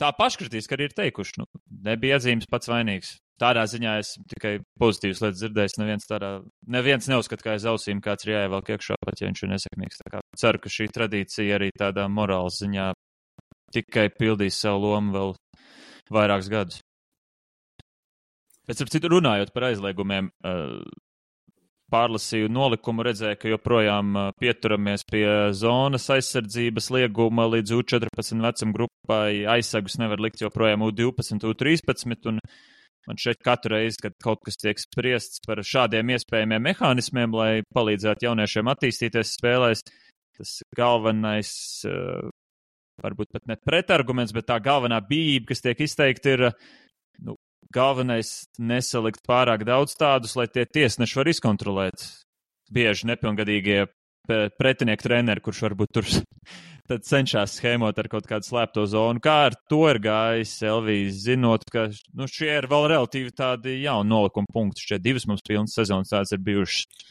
tā 0.00 0.12
paškritiski 0.16 0.76
arī 0.76 0.88
ir 0.88 0.98
teikuši, 0.98 1.40
nu, 1.42 1.48
nebija 1.86 2.18
atzīmes 2.20 2.48
pats 2.50 2.70
vainīgs 2.70 3.16
tādā 3.38 3.64
ziņā 3.70 3.94
es 4.02 4.12
tikai 4.32 4.56
pozitīvas 4.80 5.22
lietas 5.22 5.40
dzirdēju. 5.42 5.74
Neviens, 5.82 6.08
tādā, 6.10 6.30
neviens 6.74 7.08
neuzskata, 7.10 7.44
kā 7.44 7.54
aiz 7.56 7.66
ausīm 7.70 8.02
kāds 8.04 8.26
ir 8.26 8.34
jāievelk 8.34 8.72
iekšā, 8.74 8.98
pat 9.04 9.22
ja 9.22 9.30
viņš 9.30 9.44
ir 9.44 9.52
nesekmīgs. 9.52 10.02
Ceru, 10.42 10.62
ka 10.62 10.72
šī 10.72 10.88
tradīcija 10.94 11.58
arī 11.58 11.70
tādā 11.78 12.08
morāles 12.10 12.60
ziņā 12.62 12.90
tikai 13.74 14.08
pildīs 14.16 14.58
savu 14.58 14.86
lomu 14.86 15.14
vēl 15.14 15.34
vairākus 16.14 16.52
gadus. 16.52 16.80
Pēc 18.68 18.82
tam, 18.82 19.10
runājot 19.14 19.52
par 19.54 19.70
aizliegumiem, 19.70 20.32
pārlasīju 21.92 22.50
nolikumu, 22.52 23.04
redzēju, 23.06 23.38
ka 23.40 23.52
joprojām 23.52 24.16
pieturamies 24.40 25.06
pie 25.08 25.26
zonas 25.56 26.08
aizsardzības 26.14 26.90
lieguma 26.94 27.48
līdz 27.52 27.76
U14 27.78 28.42
vecuma 28.44 28.76
grupai. 28.76 29.30
Aizsagus 29.56 29.98
nevar 30.00 30.20
likt 30.20 30.44
joprojām 30.44 30.84
U12, 30.88 31.46
U13. 31.48 32.28
Un 32.32 32.42
Man 33.08 33.16
šeit 33.16 33.38
katru 33.40 33.72
reizi, 33.72 34.02
kad 34.04 34.12
kaut 34.20 34.42
kas 34.44 34.58
tiek 34.60 34.76
spriests 34.76 35.40
par 35.46 35.62
šādiem 35.64 36.10
iespējamiem 36.12 36.66
mehānismiem, 36.66 37.32
lai 37.32 37.62
palīdzētu 37.72 38.26
jauniešiem 38.26 38.68
attīstīties 38.68 39.30
spēlēs, 39.38 39.80
tas 40.36 40.58
galvenais, 40.76 41.52
eh, 41.88 42.28
varbūt 43.00 43.32
pat 43.32 43.46
ne 43.48 43.56
pretarguments, 43.64 44.34
bet 44.36 44.50
tā 44.50 44.58
galvenā 44.60 45.00
bība, 45.08 45.46
kas 45.54 45.64
tiek 45.64 45.80
izteikta, 45.80 46.34
ir 46.36 46.44
nu, 47.24 47.38
galvenais 47.74 48.48
nesalikt 48.58 49.22
pārāk 49.28 49.64
daudz 49.68 49.96
tādus, 49.98 50.36
lai 50.38 50.48
tie 50.48 50.64
tiesneši 50.66 51.18
var 51.20 51.30
izkontrolēt 51.32 52.06
bieži 52.72 53.08
nepilngadīgie 53.08 53.86
pretinieku 54.28 55.06
treneri, 55.06 55.42
kurš 55.44 55.62
varbūt 55.64 55.94
tur 55.96 56.08
tad 56.88 57.04
cenšas 57.04 57.58
schēmot 57.58 57.98
ar 58.00 58.08
kaut 58.12 58.28
kādu 58.28 58.48
slēpto 58.48 58.84
zonu. 58.88 59.20
Kā 59.24 59.36
ar 59.48 59.56
to 59.70 59.82
ir 59.90 60.00
gājis 60.04 60.54
Elvijas, 60.68 61.22
zinot, 61.26 61.66
ka 61.72 61.88
nu, 62.16 62.28
šie 62.30 62.50
ir 62.56 62.68
vēl 62.70 62.88
relatīvi 62.94 63.34
tādi 63.36 63.78
jauni 63.82 64.12
nolikuma 64.12 64.48
punkti. 64.52 64.86
Šie 64.88 65.00
divas 65.02 65.28
mums 65.28 65.44
pilnas 65.46 65.76
sezonas 65.76 66.12
tādas 66.12 66.32
ir 66.36 66.44
bijušas. 66.44 67.06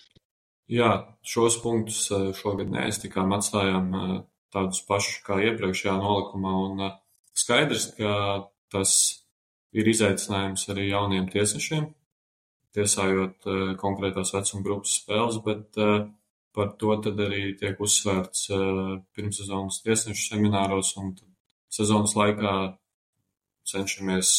Jā, 0.67 0.91
šos 1.23 1.61
punktus 1.63 2.01
eh, 2.11 2.31
šogad 2.35 2.73
neaiztikām, 2.73 3.31
atstājām 3.37 3.85
eh, 3.95 4.15
tādus 4.51 4.81
pašus 4.89 5.21
kā 5.23 5.39
iepriekšējā 5.45 5.93
nolikumā. 5.95 6.55
Un 6.65 6.83
eh, 6.89 6.97
skaidrs, 7.37 7.91
ka 7.95 8.11
tas 8.73 8.97
ir 9.73 9.89
izaicinājums 9.91 10.67
arī 10.71 10.89
jauniem 10.91 11.27
tiesnešiem, 11.31 11.89
tiesājot 12.77 13.47
konkrētās 13.81 14.31
vecuma 14.35 14.63
grupas 14.63 14.99
spēles, 15.01 15.41
bet 15.45 15.79
uh, 15.81 16.05
Par 16.57 16.71
to 16.81 16.95
tad 17.05 17.19
arī 17.21 17.51
tiek 17.59 17.77
uzsvērts 17.85 18.47
pirmssezonas 19.13 19.75
tiesnešu 19.85 20.23
semināros, 20.31 20.95
un 20.97 21.11
sezonas 21.69 22.15
laikā 22.17 22.53
cenšamies 23.69 24.31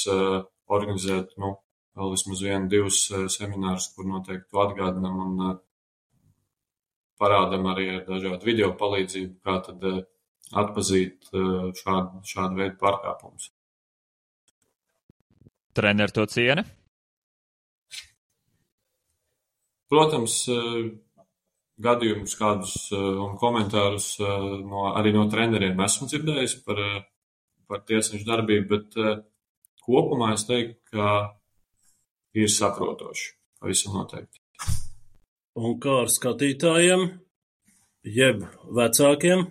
organizēt 0.79 1.37
nu, 1.39 1.53
vēl 1.95 2.11
vismaz 2.17 2.43
vienu, 2.43 2.67
divus 2.73 3.05
seminārus, 3.37 3.87
kur 3.95 4.09
noteikti 4.11 4.51
to 4.51 4.65
atgādinam 4.65 5.21
un 5.27 5.39
parādam 7.23 7.71
arī 7.71 7.87
ar 8.01 8.03
dažādu 8.11 8.51
video 8.51 8.73
palīdzību, 8.83 9.39
kā 9.47 9.61
tad 9.69 9.87
atpazīt 10.65 11.31
šādu, 11.31 12.25
šādu 12.33 12.65
veidu 12.65 12.81
pārkāpumus. 12.83 13.53
Treneri 15.79 16.15
to 16.15 16.27
ciena? 16.27 16.65
Protams, 19.89 20.43
gadījumus, 21.83 22.35
kādus 22.39 22.75
eh, 22.93 22.99
un 22.99 23.37
komentārus 23.41 24.11
eh, 24.21 24.47
no, 24.67 24.89
arī 24.99 25.15
no 25.15 25.27
treneriem 25.31 25.79
esmu 25.85 26.09
dzirdējis 26.11 26.59
par, 26.67 26.83
eh, 26.83 27.01
par 27.71 27.85
tiesnešu 27.89 28.27
darbību, 28.27 28.69
bet 28.73 29.25
kopumā 29.85 30.33
es 30.35 30.47
teiktu, 30.49 30.79
ka 30.93 31.11
ir 32.39 32.49
saprotoši. 32.53 33.35
Pavisam 33.59 33.97
noteikti. 33.99 34.41
Un 35.59 35.75
kā 35.83 35.99
ar 36.05 36.11
skatītājiem, 36.13 37.05
jeb 38.07 38.45
vecākiem? 38.79 39.45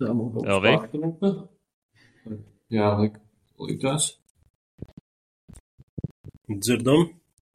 Tā 0.00 0.12
mums 0.12 0.34
būs. 0.34 1.38
Jā, 2.74 2.90
lika 3.00 3.20
likās. 3.62 4.10
Dzirdam. 6.46 7.08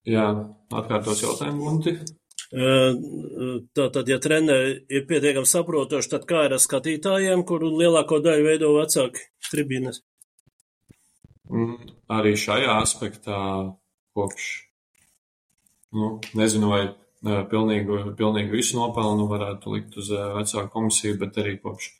Jā, 0.07 0.25
atkārtos 0.73 1.21
jautājumu, 1.21 1.67
Gunti. 1.67 1.93
Tātad, 2.51 4.09
ja 4.11 4.17
treneri 4.19 4.73
ir 4.91 5.05
pietiekami 5.07 5.47
saprotoši, 5.47 6.09
tad 6.11 6.25
kā 6.27 6.47
ir 6.47 6.55
ar 6.57 6.63
skatītājiem, 6.63 7.45
kuru 7.47 7.69
lielāko 7.79 8.19
daļu 8.23 8.47
veido 8.49 8.73
vecāki 8.75 9.23
tribīnes? 9.51 10.01
Mm, 11.51 11.77
arī 12.11 12.33
šajā 12.39 12.75
aspektā 12.81 13.37
kopš, 14.17 14.49
nu, 15.95 16.17
nezinu, 16.35 16.73
vai 16.73 16.83
pilnīgi, 17.51 18.03
pilnīgi 18.19 18.55
visu 18.57 18.79
nopelnu 18.79 19.29
varētu 19.31 19.75
likt 19.77 19.97
uz 20.01 20.11
vecāku 20.11 20.71
komisiju, 20.73 21.19
bet 21.21 21.39
arī 21.39 21.55
kopš 21.61 21.91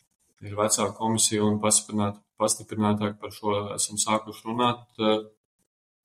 ir 0.45 0.57
vecāka 0.57 0.93
komisija 0.97 1.45
un 1.45 1.59
pastiprinātāk 1.61 3.17
par 3.21 3.33
šo 3.35 3.55
esam 3.75 3.99
sākuši 4.01 4.47
runāt, 4.49 4.85
eh, 4.99 5.19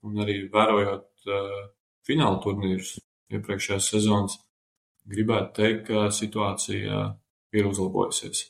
un 0.06 0.24
arī 0.24 0.38
vērojot 0.52 1.30
eh, 1.36 1.62
fināla 2.06 2.40
turnīrus 2.44 2.96
iepriekšējās 3.34 3.88
sezonas, 3.94 4.36
gribētu 5.10 5.54
teikt, 5.60 5.86
ka 5.88 6.10
situācija 6.14 7.06
ir 7.56 7.70
uzlabojusies. 7.70 8.44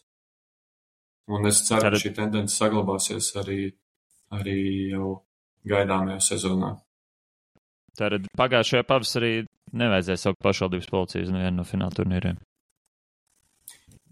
Un 1.33 1.47
es 1.49 1.63
ceru, 1.67 1.91
ka 1.91 2.01
šī 2.01 2.13
tendence 2.15 2.55
saglabāsies 2.55 3.33
arī, 3.41 3.71
arī 4.35 4.59
jau 4.93 5.15
gaidāmajā 5.67 6.21
sezonā. 6.23 6.77
Tātad 7.97 8.29
pagājušajā 8.37 8.85
pavasarī 8.87 9.33
nevajadzēja 9.77 10.21
saukt 10.21 10.43
pašvaldības 10.45 10.91
policiju 10.93 11.27
uz 11.27 11.33
nevienu 11.33 11.63
no 11.63 11.65
fināla 11.67 11.97
turnīriem. 11.97 12.39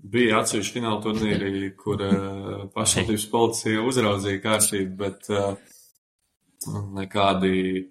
Bija 0.05 0.43
atsevišķi 0.43 0.77
fināla 0.77 1.01
turnīri, 1.01 1.71
kur 1.81 2.03
uh, 2.05 2.65
pašvaldības 2.75 3.25
policija 3.33 3.85
uzraudzīja 3.89 4.43
kārtību, 4.45 4.97
bet 5.01 5.31
uh, 5.33 5.55
nekādi 6.99 7.87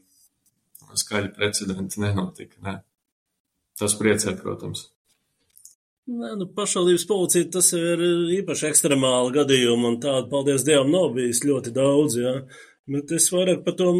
skaļi 0.94 1.32
precedenti 1.34 2.02
nenotika. 2.04 2.60
Ne. 2.66 2.76
Tas 3.80 3.96
priecē, 3.98 4.36
protams. 4.38 4.92
Nē, 6.04 6.34
nu, 6.36 6.46
pašvaldības 6.52 7.06
policija 7.08 7.48
tas 7.56 7.70
ir 7.78 8.02
īpaši 8.42 8.68
ekstremāli 8.70 9.34
gadījumi, 9.38 9.88
un 9.88 9.98
tādu, 10.04 10.28
paldies 10.34 10.66
Dievam, 10.68 10.92
nav 10.92 11.14
bijis 11.16 11.42
ļoti 11.48 11.72
daudz, 11.76 12.18
jā. 12.20 12.34
Bet 12.92 13.14
es 13.16 13.30
vairāk 13.32 13.62
par 13.64 13.78
to 13.80 13.94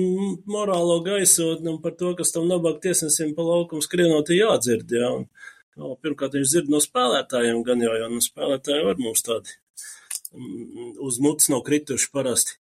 morālo 0.52 0.98
gaisotni 1.06 1.72
un 1.72 1.78
par 1.82 1.96
to, 1.96 2.12
kas 2.20 2.36
tam 2.36 2.50
nabāk 2.50 2.82
tiesnesim 2.84 3.32
pa 3.38 3.46
laukumu 3.48 3.86
skrienot 3.86 4.34
jādzird, 4.36 4.92
jā. 4.92 5.14
Un, 5.16 5.30
No, 5.80 5.96
pirmkārt, 6.02 6.36
viņš 6.38 6.50
dzird 6.52 6.70
no 6.70 6.82
spēlētājiem, 6.84 7.64
gan 7.66 7.82
jau, 7.82 7.94
jo 7.98 8.10
no 8.12 8.22
spēlētājiem 8.22 8.90
var 8.90 9.00
mums 9.02 9.26
tādi 9.26 9.56
mm, 10.36 11.00
uz 11.02 11.18
mutes 11.24 11.50
nav 11.50 11.64
krituši 11.66 12.12
parasti. 12.14 12.60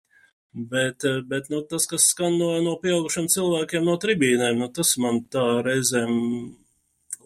Bet, 0.52 1.04
eh, 1.08 1.22
bet 1.28 1.48
nu, 1.52 1.62
tas, 1.68 1.88
kas 1.88 2.10
skan 2.12 2.36
no, 2.40 2.50
no 2.64 2.76
pieaugušiem 2.80 3.30
cilvēkiem 3.32 3.86
no 3.88 3.96
tribīnēm, 4.04 4.60
nu, 4.60 4.68
tas 4.76 4.98
man 5.00 5.22
tā 5.32 5.46
reizēm 5.64 6.12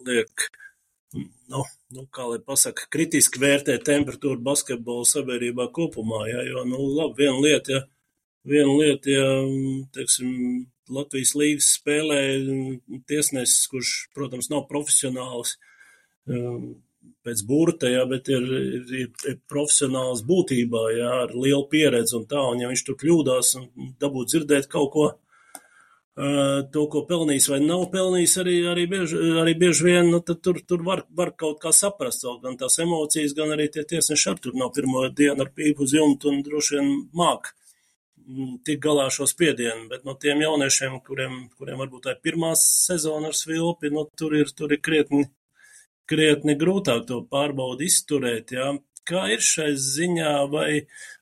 liek, 0.06 0.46
nu, 1.50 1.64
nu, 1.94 2.06
kā 2.14 2.28
lai 2.30 2.38
pasaka, 2.46 2.86
kritiski 2.94 3.42
vērtē 3.42 3.80
temperatūru 3.86 4.38
basketbolu 4.46 5.06
sabiedrībā 5.10 5.66
kopumā, 5.74 6.22
jā, 6.30 6.46
jo, 6.52 6.62
nu, 6.70 6.78
labi, 7.00 7.24
viena 7.24 7.42
lieta, 7.42 7.74
ja, 7.74 7.82
viena 8.46 8.78
lieta, 8.78 9.10
ja, 9.10 9.28
teiksim, 9.98 10.66
Latvijas 10.86 11.32
līgas 11.34 11.72
spēlē 11.80 12.20
tiesnesis, 13.10 13.66
kurš, 13.72 13.94
protams, 14.14 14.52
nav 14.52 14.68
profesionāls, 14.70 15.56
pēc 16.26 17.42
burta, 17.46 17.90
jā, 17.90 18.04
bet 18.10 18.30
ir, 18.30 18.46
ir, 18.46 19.12
ir 19.30 19.38
profesionāls 19.50 20.22
būtībā, 20.26 20.82
jā, 20.94 21.12
ar 21.26 21.34
lielu 21.34 21.66
pieredzi 21.70 22.16
un 22.20 22.26
tā, 22.30 22.42
un 22.52 22.62
ja 22.62 22.70
viņš 22.70 22.84
tur 22.86 22.98
kļūdās 23.02 23.54
un 23.60 23.94
dabūt 24.00 24.32
dzirdēt 24.32 24.68
kaut 24.70 24.92
ko, 24.94 25.06
to, 26.72 26.86
ko 26.92 27.02
pelnījis 27.08 27.50
vai 27.52 27.58
nav 27.60 27.82
pelnījis, 27.92 28.36
arī, 28.40 28.54
arī, 28.70 28.86
bieži, 28.88 29.18
arī 29.42 29.52
bieži 29.60 29.84
vien, 29.84 30.08
nu, 30.14 30.22
tad 30.24 30.40
tur, 30.44 30.62
tur 30.64 30.84
var, 30.86 31.04
var 31.12 31.34
kaut 31.36 31.60
kā 31.60 31.74
saprast, 31.76 32.24
gan 32.42 32.56
tās 32.56 32.78
emocijas, 32.80 33.34
gan 33.36 33.52
arī 33.52 33.68
tie 33.72 33.84
tiesneši 33.84 34.30
ar 34.32 34.40
tur 34.40 34.56
nav 34.56 34.72
pirmo 34.76 35.04
dienu 35.12 35.44
ar 35.44 35.52
pīpu 35.52 35.84
uz 35.84 35.92
jumtu 35.98 36.32
un 36.32 36.40
droši 36.46 36.78
vien 36.78 36.92
māk 37.16 37.52
tik 38.66 38.80
galā 38.82 39.10
šo 39.12 39.28
spiedienu, 39.28 39.90
bet 39.90 40.06
no 40.08 40.16
tiem 40.18 40.40
jauniešiem, 40.42 40.96
kuriem, 41.04 41.34
kuriem 41.58 41.84
varbūt 41.84 42.06
tā 42.06 42.16
ir 42.16 42.22
pirmā 42.24 42.54
sezona 42.58 43.30
ar 43.30 43.36
svilpi, 43.36 43.92
nu, 43.92 44.08
tur 44.18 44.34
ir, 44.40 44.50
tur 44.56 44.72
ir 44.72 44.80
krietni, 44.82 45.28
krietni 46.10 46.56
grūtāk 46.58 47.06
to 47.08 47.22
pārbaudi 47.30 47.90
izturēt, 47.90 48.54
jā. 48.56 48.74
Kā 49.06 49.28
ir 49.30 49.42
šai 49.44 49.70
ziņā, 49.78 50.30
vai, 50.50 50.80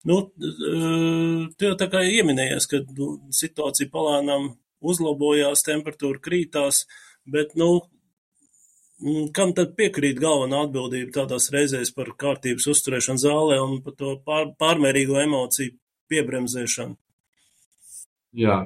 nu, 0.09 0.21
tu 0.39 1.67
jau 1.67 1.75
tā 1.81 1.89
kā 1.93 2.01
ieminējies, 2.09 2.69
ka 2.71 2.81
nu, 2.97 3.09
situācija 3.29 3.93
palānām 3.93 4.55
uzlabojās, 4.85 5.65
temperatūra 5.67 6.23
krītās, 6.25 6.87
bet, 7.29 7.53
nu, 7.61 7.83
kam 9.37 9.53
tad 9.57 9.75
piekrīt 9.77 10.21
galvenā 10.23 10.65
atbildība 10.65 11.13
tādās 11.19 11.51
reizēs 11.53 11.93
par 11.97 12.13
kārtības 12.21 12.71
uzturēšanu 12.73 13.21
zālē 13.21 13.61
un 13.61 13.81
par 13.85 13.97
to 14.01 14.17
pār, 14.25 14.53
pārmērīgo 14.61 15.19
emociju 15.21 15.77
piebremzēšanu? 16.13 16.97
Jā, 18.41 18.59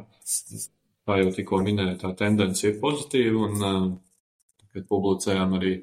kā 1.08 1.18
jau 1.22 1.32
tikko 1.34 1.62
minēju, 1.64 1.98
tā 2.02 2.14
tendence 2.16 2.64
ir 2.68 2.78
pozitīva, 2.82 3.48
un, 3.48 3.98
kad 4.72 4.87
publicējām 4.88 5.58
arī 5.58 5.75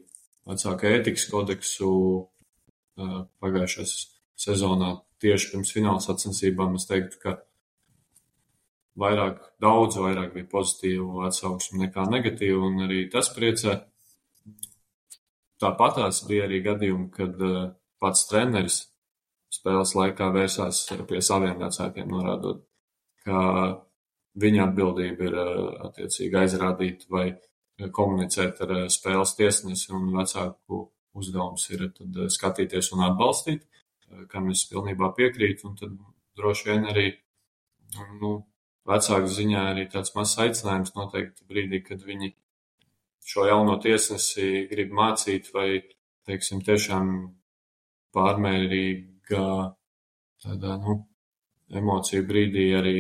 vecāka 0.49 0.91
ētikas 0.97 1.27
kodeksu 1.31 1.89
pagājušajā 2.95 3.87
sezonā 4.39 4.93
tieši 5.23 5.51
pirms 5.53 5.71
fināla 5.73 6.03
sacensībām, 6.03 6.75
es 6.79 6.87
teiktu, 6.89 7.19
ka 7.23 7.35
vairāk, 8.99 9.39
daudz 9.63 9.99
vairāk 9.99 10.33
bija 10.35 10.49
pozitīvu 10.51 11.23
atsauksmu 11.27 11.83
nekā 11.85 12.07
negatīvu, 12.11 12.61
un 12.69 12.85
arī 12.87 13.05
tas 13.11 13.31
priecē. 13.35 13.79
Tāpatās 15.61 16.21
bija 16.27 16.45
arī 16.49 16.61
gadījumi, 16.65 17.09
kad 17.15 17.41
uh, 17.41 17.71
pats 18.03 18.25
treneris 18.29 18.81
spēles 19.55 19.95
laikā 19.95 20.29
vērsās 20.35 20.83
pie 21.07 21.21
saviem 21.23 21.59
vecākiem, 21.61 22.09
norādot, 22.11 22.65
ka 23.23 23.39
viņa 24.43 24.65
atbildība 24.67 25.29
ir 25.29 25.37
uh, 25.39 25.69
attiecīgi 25.89 26.41
aizrādīt 26.41 27.07
vai 27.11 27.29
komunicēt 27.95 28.61
ar 28.65 28.73
uh, 28.75 28.83
spēles 28.91 29.35
tiesnesi, 29.37 29.91
un 29.95 30.11
vecāku 30.15 30.85
uzdevums 31.15 31.69
ir 31.71 31.87
tad 31.95 32.17
skatīties 32.31 32.91
un 32.95 33.05
atbalstīt, 33.07 33.63
kam 34.31 34.49
es 34.51 34.65
pilnībā 34.69 35.11
piekrītu, 35.15 35.69
un 35.69 35.77
tad 35.79 35.93
droši 36.37 36.69
vien 36.69 36.89
arī 36.91 37.05
nu, 38.21 38.33
vecāku 38.87 39.31
ziņā 39.31 39.61
arī 39.71 39.85
tāds 39.91 40.13
mazs 40.15 40.37
aicinājums 40.43 40.93
noteikti 40.97 41.47
brīdī, 41.49 41.81
kad 41.87 42.03
viņi 42.05 42.33
šo 43.25 43.47
jauno 43.49 43.77
tiesnesi 43.81 44.67
grib 44.69 44.93
mācīt 44.95 45.49
vai, 45.55 45.81
teiksim, 46.27 46.61
tiešām 46.65 47.11
pārmērīgā 48.15 49.47
tādā, 50.45 50.77
nu, 50.83 50.99
emociju 51.73 52.25
brīdī 52.29 52.67
arī 52.77 52.99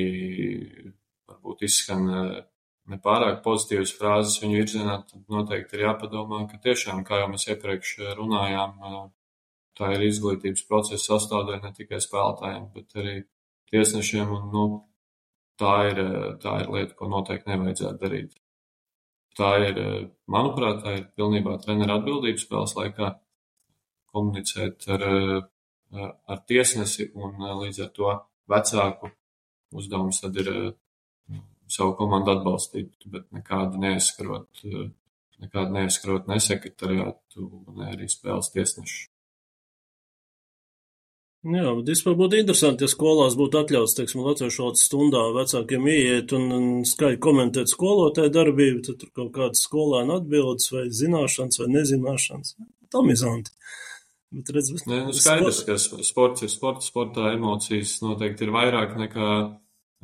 varbūt 1.29 1.65
izskan 1.67 2.09
nepārāk 2.91 3.41
pozitīvas 3.45 3.93
frāzes 3.97 4.39
viņu 4.41 4.59
virzienā, 4.59 4.97
tad 5.09 5.23
noteikti 5.31 5.77
ir 5.77 5.85
jāpadomā, 5.87 6.43
ka 6.51 6.59
tiešām, 6.63 7.03
kā 7.07 7.21
jau 7.21 7.29
mēs 7.31 7.47
iepriekš 7.49 7.93
runājām, 8.19 8.75
tā 9.77 9.91
ir 9.95 10.05
izglītības 10.07 10.65
procesa 10.69 11.15
sastāvdaļa 11.15 11.63
ne 11.63 11.73
tikai 11.77 12.01
spēlētājiem, 12.03 12.67
bet 12.75 12.99
arī 13.01 13.15
tiesnešiem 13.73 14.31
un, 14.37 14.47
nu, 14.53 14.65
tā 15.61 15.75
ir, 15.89 16.01
tā 16.43 16.59
ir 16.63 16.71
lieta, 16.75 16.95
ko 16.99 17.09
noteikti 17.11 17.51
nevajadzētu 17.51 18.01
darīt. 18.01 18.37
Tā 19.35 19.49
ir, 19.65 19.81
manuprāt, 20.31 20.79
tā 20.83 20.95
ir 20.99 21.03
pilnībā 21.17 21.57
trenera 21.63 21.97
atbildība 21.99 22.39
spēles 22.39 22.75
laikā 22.77 23.11
komunicēt 24.15 24.87
ar, 24.95 25.03
ar 26.31 26.41
tiesnesi 26.47 27.09
un 27.19 27.43
līdz 27.63 27.81
ar 27.83 27.91
to 27.97 28.15
vecāku 28.51 29.11
uzdevums 29.75 30.21
tad 30.23 30.39
ir 30.39 30.49
savu 31.71 31.95
komandu 31.99 32.35
atbalstīt, 32.35 32.93
bet 33.11 33.27
nekādi 33.35 33.81
neaizskarot, 33.81 34.63
nekādi 35.41 35.77
neaizskarot 35.79 36.29
ne 36.31 36.39
sekretariātu, 36.43 37.49
ne 37.75 37.91
arī 37.95 38.09
spēles 38.11 38.51
tiesnešu. 38.53 39.05
Jā, 41.45 41.75
bet 41.77 41.89
vispār 41.91 42.15
būtu 42.17 42.39
interesanti, 42.41 42.87
ja 42.87 42.89
skolās 42.89 43.35
būtu 43.37 43.59
atļauts, 43.59 43.93
teiksim, 43.99 44.23
latviešu 44.25 44.63
valodas 44.63 44.85
stundā 44.87 45.19
vecākiem 45.35 45.83
ieiet 45.93 46.31
un, 46.33 46.45
skaļi 46.89 47.19
komentēt 47.21 47.69
skolotāju 47.69 48.33
darbību, 48.33 48.81
tad 48.87 48.97
tur 49.03 49.11
kaut 49.13 49.29
kādas 49.35 49.61
skolēna 49.67 50.17
atbildes 50.23 50.71
vai 50.73 50.87
zināšanas 50.89 51.61
vai 51.61 51.67
nezināšanas. 51.75 52.55
Tamizanti. 52.89 53.53
Bet 54.33 54.49
redz, 54.55 54.71
bet... 54.73 54.87
Nē, 54.89 55.03
nu 55.05 55.13
skaidrs, 55.13 55.61
ka 55.67 55.77
sports 55.77 56.47
ir 56.47 56.49
sports, 56.49 56.89
sportā 56.89 57.29
emocijas 57.35 57.99
noteikti 58.01 58.47
ir 58.47 58.55
vairāk 58.55 58.97
nekā 58.97 59.29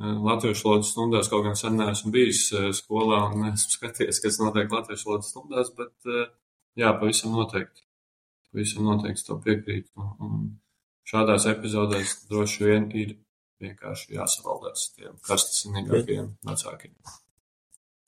latviešu 0.02 0.68
valodas 0.68 0.92
stundās, 0.94 1.30
kaut 1.32 1.46
gan 1.46 1.58
sen 1.60 1.78
neesmu 1.80 2.12
bijis 2.14 2.44
skolā 2.78 3.24
un 3.32 3.50
esmu 3.52 3.74
skatījies, 3.78 4.22
kas 4.24 4.40
notiek 4.42 4.72
latviešu 4.74 5.10
valodas 5.10 5.32
stundās, 5.34 5.72
bet 5.78 6.12
jā, 6.80 6.92
pavisam 7.00 7.36
noteikti. 7.38 7.86
Pavisam 8.52 8.88
noteikti 8.90 9.28
to 9.28 9.38
piekrītu. 9.44 10.08
Un 10.24 10.48
šādās 11.08 11.48
epizodēs 11.52 12.18
droši 12.32 12.66
vien 12.68 12.88
ir 13.04 13.18
vienkārši 13.62 14.16
jāsavaldās 14.18 14.90
tiem 14.96 15.20
karstasinīgākajiem 15.28 16.32
vecākiem. 16.48 16.96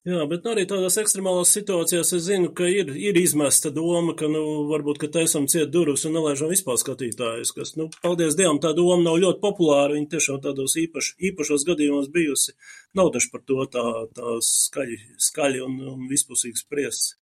Jā, 0.03 0.25
bet 0.27 0.43
arī 0.51 0.65
tādās 0.67 0.97
ekstremālās 0.99 1.53
situācijās 1.55 2.09
es 2.17 2.25
zinu, 2.25 2.49
ka 2.57 2.65
ir, 2.67 2.89
ir 2.91 3.15
izmesta 3.21 3.69
doma, 3.71 4.11
ka, 4.19 4.27
nu, 4.27 4.41
varbūt, 4.67 4.97
ka 4.99 5.07
taisam 5.13 5.45
ciet 5.47 5.69
durvis 5.71 6.03
un 6.09 6.17
nelaižam 6.17 6.49
vispār 6.51 6.75
skatītājus, 6.81 7.53
kas, 7.55 7.71
nu, 7.79 7.85
paldies 8.03 8.35
Dievam, 8.35 8.59
tā 8.59 8.73
doma 8.75 8.97
nav 8.99 9.21
ļoti 9.23 9.39
populāra, 9.45 9.93
viņa 9.95 10.09
tiešām 10.11 10.41
tādos 10.43 10.75
īpaši, 10.81 11.13
īpašos 11.29 11.63
gadījumos 11.69 12.09
bijusi. 12.11 12.51
Nav 12.99 13.13
taču 13.15 13.31
par 13.31 13.45
to 13.47 13.63
tā, 13.71 13.83
tā 14.17 14.33
skaļi, 14.43 14.97
skaļi 15.23 15.63
un, 15.63 15.77
un 15.93 16.09
vispusīgi 16.11 16.59
spriests. 16.59 17.13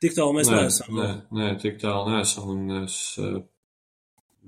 Tik 0.00 0.16
tālu 0.16 0.38
mēs 0.38 0.48
nē, 0.48 0.62
neesam. 0.62 0.94
Nē, 0.96 1.08
nē, 1.36 1.50
tik 1.60 1.76
tālu 1.84 2.14
neesam, 2.14 2.48
un 2.54 2.78
es 2.80 2.96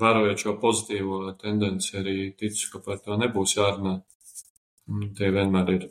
vērojot 0.01 0.41
šo 0.41 0.57
pozitīvo 0.63 1.21
tendenci, 1.37 1.93
arī 2.01 2.17
ticu, 2.33 2.71
ka 2.73 2.81
par 2.89 3.05
to 3.05 3.21
nebūs 3.21 3.59
jārunā. 3.59 3.99
Tie 5.21 5.31
vienmēr 5.37 5.75
ir 5.77 5.87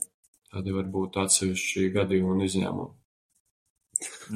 tādi 0.53 0.75
varbūt 0.75 1.17
atsevišķi 1.23 1.89
gadījumi 1.95 2.35
un 2.35 2.45
izņēmumi. 2.47 2.93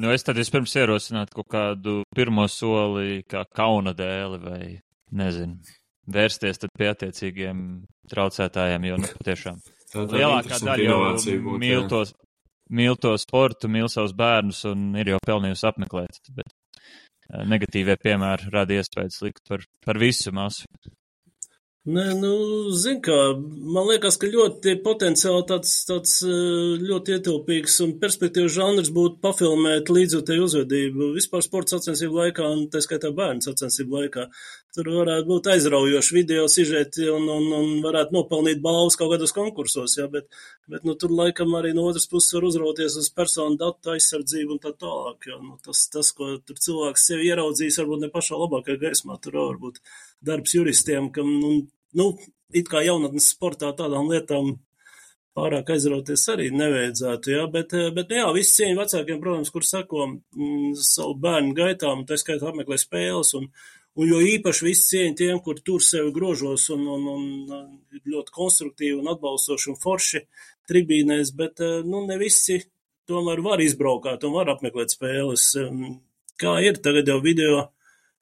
Nu, 0.00 0.12
es 0.14 0.24
tad 0.24 0.38
vispirms 0.38 0.74
ierosinātu 0.80 1.40
kaut 1.40 1.48
kādu 1.52 1.96
pirmo 2.16 2.46
soli, 2.48 3.22
kā 3.28 3.42
kauna 3.54 3.92
dēli 3.96 4.38
vai, 4.40 4.62
nezinu, 5.18 5.58
vērsties 6.08 6.62
tad 6.62 6.72
pie 6.78 6.92
attiecīgiem 6.92 7.64
traucētājiem, 8.08 8.86
jo, 8.88 9.00
nu, 9.02 9.10
patiešām 9.18 9.58
lielākā 9.94 10.60
daļa 10.62 10.86
jau 10.86 11.58
mīl 11.60 11.86
to, 11.90 12.04
mīl 12.70 12.96
to 13.00 13.14
sportu, 13.20 13.70
mīl 13.72 13.88
savus 13.92 14.14
bērnus 14.16 14.64
un 14.68 14.90
ir 15.00 15.14
jau 15.14 15.20
pelnījusi 15.26 15.68
apmeklēt, 15.68 16.20
bet 16.36 16.54
negatīvie 17.48 17.96
piemēri 18.00 18.52
rada 18.52 18.76
iespējas 18.78 19.20
likt 19.24 19.44
par, 19.48 19.64
par 19.84 20.00
visu 20.00 20.32
masu. 20.32 20.68
Nē, 21.86 22.04
nu, 22.18 22.30
zin 22.74 22.98
kā, 23.00 23.14
man 23.38 23.86
liekas, 23.88 24.16
ka 24.20 24.28
ļoti 24.28 24.74
potenciāli 24.84 25.44
tāds, 25.48 25.70
tāds 25.88 26.16
ļoti 26.26 27.14
ietilpīgs 27.14 27.78
un 27.84 27.94
perspektīvas 28.02 28.52
žanrs 28.56 28.90
būtu 28.92 29.20
pafilmēt 29.24 29.88
līdzjūtēju 29.94 30.44
uzvedību 30.48 31.12
vispār 31.14 31.46
sporta 31.46 31.76
sacensību 31.76 32.18
laikā 32.18 32.50
un 32.50 32.66
tā 32.72 32.82
skaitā 32.84 33.12
bērnu 33.14 33.46
sacensību 33.46 34.02
laikā. 34.02 34.26
Tur 34.76 34.88
varētu 34.92 35.24
būt 35.30 35.46
aizraujoši 35.54 36.12
video 36.12 36.42
sižeti 36.52 37.06
un, 37.08 37.24
un, 37.32 37.46
un 37.56 37.70
varētu 37.80 38.12
nopelnīt 38.12 38.60
balvas 38.60 38.98
kaut 39.00 39.14
kādos 39.14 39.32
konkursos, 39.32 39.94
jā, 39.96 40.04
bet, 40.12 40.26
bet, 40.68 40.84
nu, 40.84 40.92
tur 41.00 41.14
laikam 41.16 41.54
arī 41.56 41.70
no 41.76 41.86
otras 41.88 42.04
puses 42.10 42.36
var 42.36 42.44
uzrauties 42.50 42.98
uz 43.00 43.08
personu 43.16 43.56
datu 43.60 43.94
aizsardzību 43.94 44.58
un 44.58 44.60
tā 44.66 44.74
tālāk, 44.76 45.30
jo, 45.30 45.40
nu, 45.40 45.56
tas, 45.64 45.86
tas, 45.94 46.12
ko 46.12 46.34
tur 46.44 46.60
cilvēks 46.60 47.06
sevi 47.10 47.30
ieraudzīs, 47.30 47.80
varbūt 47.80 48.04
ne 48.04 48.12
pašā 48.12 48.36
labākajā 48.42 48.82
gaismā, 48.84 49.16
tur 49.24 49.40
varbūt 49.40 49.80
darbs 50.28 50.54
juristiem, 50.58 51.08
kam, 51.16 51.32
nu, 51.40 51.54
nu, 51.96 52.10
it 52.52 52.68
kā 52.68 52.84
jaunatnes 52.84 53.32
sportā 53.32 53.72
tādām 53.78 54.12
lietām 54.12 54.58
pārāk 55.38 55.72
aizrauties 55.72 56.26
arī 56.34 56.50
nevajadzētu, 56.52 57.32
jā, 57.38 57.48
bet, 57.56 57.72
bet, 57.96 58.12
jā, 58.20 58.28
visi 58.36 58.60
cieņi 58.60 58.78
vecākiem, 58.82 59.24
protams, 59.24 59.52
kur 59.54 59.64
sako 59.64 60.06
mm, 60.12 60.76
savu 60.76 61.16
bērnu 61.24 61.56
gaitām, 61.56 62.04
tā 62.08 62.20
skaitā 62.20 62.50
apmeklē 62.50 62.76
spēles, 62.80 63.32
un, 63.38 63.48
un 63.98 64.10
jo 64.12 64.18
īpaši 64.22 64.66
visi 64.66 64.86
cieņi 64.92 65.16
tiem, 65.18 65.40
kur 65.44 65.60
tur 65.64 65.82
sevi 65.84 66.12
grožos 66.14 66.68
un, 66.74 66.84
un, 66.94 67.06
un 67.14 68.02
ļoti 68.08 68.34
konstruktīvi 68.34 68.98
un 69.00 69.10
atbalstoši 69.14 69.72
un 69.72 69.78
forši 69.80 70.22
tribīnēs, 70.70 71.32
bet, 71.36 71.62
nu, 71.88 72.04
ne 72.06 72.18
visi 72.20 72.60
tomēr 73.08 73.42
var 73.42 73.62
izbraukāt 73.64 74.26
un 74.28 74.36
var 74.36 74.52
apmeklēt 74.54 74.94
spēles. 74.94 75.50
Kā 76.38 76.58
ir 76.62 76.78
tagad 76.84 77.08
jau 77.10 77.18
video 77.24 77.66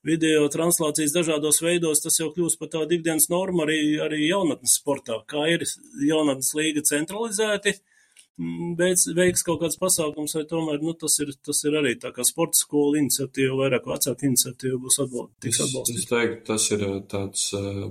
video 0.07 0.47
translācijas 0.53 1.15
dažādos 1.17 1.59
veidos, 1.65 2.01
tas 2.05 2.21
jau 2.21 2.29
kļūst 2.35 2.61
par 2.61 2.71
tādu 2.71 2.95
ikdienas 2.97 3.27
normu 3.33 3.65
arī, 3.65 3.81
arī 4.03 4.29
jaunatnes 4.29 4.77
sportā. 4.79 5.19
Kā 5.27 5.49
ir 5.51 5.65
jaunatnes 6.07 6.53
līga 6.55 6.85
centralizēti, 6.87 7.75
veids, 7.75 7.96
mm, 8.41 8.75
veiks 9.17 9.45
kaut 9.47 9.63
kāds 9.63 9.79
pasākums, 9.81 10.37
vai 10.39 10.45
tomēr, 10.51 10.81
nu, 10.83 10.95
tas 10.99 11.19
ir, 11.25 11.33
tas 11.45 11.63
ir 11.69 11.79
arī 11.81 11.97
tā 12.03 12.13
kā 12.17 12.27
sporta 12.27 12.59
skola 12.59 13.01
iniciatīva, 13.01 13.57
vairāk 13.63 13.89
vecāku 13.89 14.29
iniciatīva 14.31 14.81
būs 14.85 15.01
atbalstīta. 15.05 15.97
Es 15.97 16.09
teiktu, 16.11 16.41
tas 16.51 16.71
ir 16.77 16.87
uh, 16.87 17.01
tāds 17.11 17.49
uh, 17.57 17.85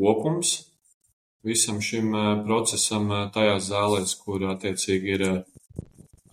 kopums 0.00 0.54
visam 1.46 1.80
šim 1.82 2.14
uh, 2.14 2.30
procesam 2.46 3.10
uh, 3.10 3.26
tajās 3.34 3.68
zālēs, 3.70 4.16
kur 4.22 4.46
attiecīgi 4.52 5.14
ir 5.16 5.26
uh, 5.28 5.38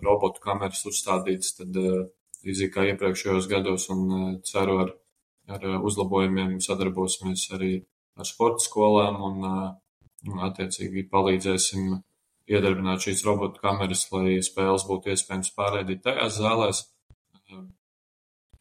robotu 0.05 0.43
kameras 0.43 0.85
uzstādītas, 0.89 1.55
tad 1.59 1.77
uh, 1.79 2.07
līdzīgi 2.45 2.73
kā 2.73 2.87
iepriekšējos 2.91 3.49
gados, 3.51 3.89
un 3.93 4.39
ceru 4.47 4.79
ar, 4.85 4.93
ar 5.51 5.65
uzlabojumiem 5.83 6.59
sadarbosimies 6.63 7.49
arī 7.57 7.73
ar 8.19 8.27
sporta 8.27 8.63
skolām 8.63 9.19
un, 9.25 9.49
un 10.29 10.45
attiecīgi 10.47 11.07
palīdzēsim 11.11 11.97
iedarbināt 12.49 13.05
šīs 13.05 13.25
robotu 13.27 13.61
kameras, 13.63 14.07
lai 14.13 14.39
spēles 14.45 14.85
būtu 14.89 15.13
iespējams 15.13 15.53
pārraidīt 15.57 16.01
tajās 16.05 16.39
zālēs. 16.39 16.85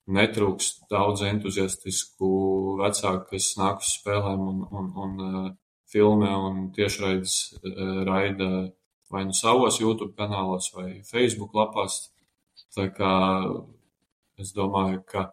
Netrūks 0.09 0.69
daudz 0.89 1.25
entuziastisku 1.29 2.29
vecāku, 2.81 3.25
kas 3.33 3.49
nāk 3.61 3.83
uz 3.85 3.95
spēlēm 3.99 4.45
un, 4.53 4.61
un, 4.73 4.93
un 5.05 5.57
filmē 5.93 6.31
un 6.49 6.69
tiešraides 6.77 7.35
raida 8.09 8.53
vai 9.13 9.25
nu 9.29 9.37
savos 9.37 9.81
YouTube 9.81 10.15
kanālos 10.17 10.71
vai 10.77 11.03
Facebook 11.09 11.57
lapās 11.57 12.07
Tā 12.75 12.89
kā 12.95 13.13
es 14.39 14.51
domāju, 14.57 15.03
ka 15.09 15.29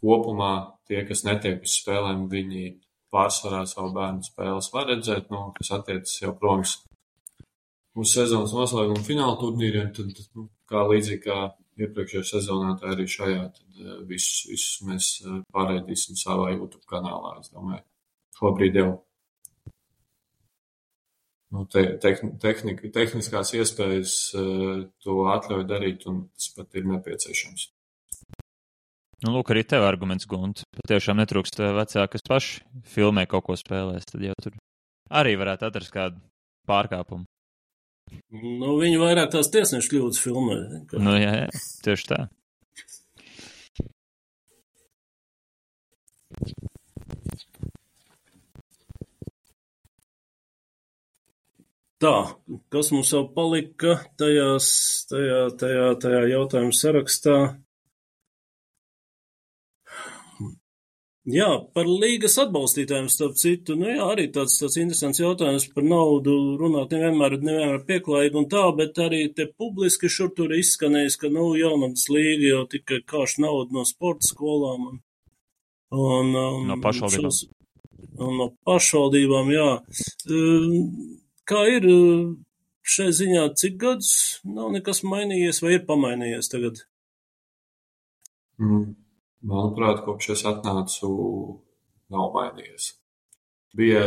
kopumā 0.00 0.52
tie, 0.88 1.02
kas 1.08 1.24
netiek 1.26 1.66
uz 1.66 1.76
spēlēm, 1.82 2.24
viņi 2.32 2.64
pārsvarā 3.14 3.64
savu 3.68 3.92
bērnu 3.96 4.24
spēles 4.26 4.70
var 4.74 4.88
redzēt, 4.90 5.28
nu, 5.34 5.50
kas 5.58 5.72
attiecas 5.76 6.16
jau, 6.22 6.32
protams, 6.38 6.78
uz 8.00 8.14
sezonas 8.14 8.54
noslēguma 8.56 9.04
fināla 9.06 9.36
turnīriem, 9.40 9.92
tad, 9.96 10.16
nu, 10.36 10.48
kā 10.70 10.84
līdzīgi 10.88 11.22
kā 11.26 11.38
iepriekšējā 11.80 12.24
sezonā, 12.28 12.74
tā 12.80 12.94
arī 12.94 13.06
šajā, 13.10 13.44
tad 13.56 13.84
eh, 13.84 14.00
visus, 14.08 14.42
visus 14.50 14.80
mēs 14.88 15.12
eh, 15.24 15.38
pārēdīsim 15.54 16.18
savā 16.20 16.50
YouTube 16.54 16.84
kanālā, 16.90 17.38
es 17.40 17.52
domāju, 17.54 17.84
šobrīd 18.40 18.80
jau 18.80 18.90
nu, 21.50 21.66
te, 21.70 21.84
tehnika, 22.00 22.92
tehniskās 22.94 23.50
iespējas 23.58 24.14
uh, 24.38 24.84
to 25.02 25.16
atļauj 25.32 25.64
darīt, 25.66 26.06
un 26.06 26.24
tas 26.30 26.52
pat 26.54 26.78
ir 26.78 26.86
nepieciešams. 26.92 27.66
Nu, 29.20 29.34
lūk, 29.34 29.50
arī 29.52 29.66
tev 29.68 29.84
arguments, 29.84 30.28
Gunts. 30.30 30.64
Patiešām 30.78 31.18
netrūkst 31.20 31.58
eh, 31.60 31.74
vecāki, 31.76 32.14
kas 32.14 32.24
paši 32.28 32.84
filmē 32.94 33.26
kaut 33.28 33.48
ko 33.50 33.56
spēlēs. 33.58 34.08
Tad 34.08 34.24
jau 34.24 34.36
tur 34.40 34.56
arī 35.20 35.34
varētu 35.36 35.66
atrast 35.68 35.92
kādu 35.92 36.22
pārkāpumu. 36.70 37.26
Nu, 38.30 38.74
viņi 38.78 39.00
vairāk 39.00 39.32
tās 39.32 39.50
tiesnešu 39.50 39.94
kļūdas 39.94 40.20
filmē. 40.22 40.58
Kā... 40.90 41.00
Nu, 41.02 41.16
jā, 41.18 41.32
jā, 41.44 41.62
tieši 41.86 42.12
tā. 42.12 42.20
Tā, 52.00 52.14
kas 52.72 52.88
mums 52.94 53.10
vēl 53.12 53.26
palika 53.36 53.98
tajās, 54.16 54.68
tajā, 55.10 55.40
tajā, 55.60 55.88
tajā 56.00 56.22
jautājuma 56.30 56.72
sarakstā? 56.72 57.34
Jā, 61.28 61.48
par 61.76 61.84
līgas 61.84 62.38
atbalstītājiem, 62.40 63.10
starp 63.12 63.34
citu, 63.36 63.74
nu 63.76 63.90
jā, 63.90 64.00
arī 64.08 64.24
tāds, 64.32 64.54
tāds 64.56 64.78
interesants 64.80 65.20
jautājums 65.20 65.66
par 65.74 65.84
naudu 65.84 66.32
runāt 66.56 66.94
nevienmēr, 66.96 67.36
nevienmēr 67.44 67.82
pieklājīgi 67.90 68.38
un 68.40 68.46
tā, 68.48 68.62
bet 68.78 68.96
arī 69.04 69.26
te 69.36 69.44
publiski 69.44 70.08
šur 70.08 70.30
tur 70.36 70.54
izskanējis, 70.56 71.18
ka, 71.20 71.28
nu, 71.28 71.50
jaunatnes 71.60 72.06
līga 72.08 72.46
jau 72.54 72.62
tikai 72.72 73.02
kāš 73.12 73.36
naudu 73.44 73.76
no 73.76 73.84
sporta 73.84 74.30
skolām 74.30 74.86
un, 74.88 75.00
un, 75.92 76.32
un 76.40 76.70
no 76.72 76.78
pašvaldībām. 76.80 77.28
Šos, 77.28 77.42
un 78.16 78.40
no 78.40 78.48
pašvaldībām, 78.64 79.52
jā. 79.52 79.68
Um, 80.32 81.18
kā 81.50 81.66
ir 81.74 81.88
eh, 81.90 82.24
šai 82.96 83.10
ziņā, 83.20 83.44
cik 83.60 83.76
gadus 83.84 84.14
nav 84.48 84.72
nekas 84.72 85.04
mainījies 85.04 85.60
vai 85.64 85.76
ir 85.76 85.84
pamainījies 85.88 86.48
tagad? 86.52 86.80
Mm, 88.60 88.94
manuprāt, 89.46 90.02
kopš 90.04 90.32
es 90.36 90.44
atnācu, 90.48 91.10
nav 92.12 92.32
mainījies. 92.36 92.92
Bija 93.76 94.04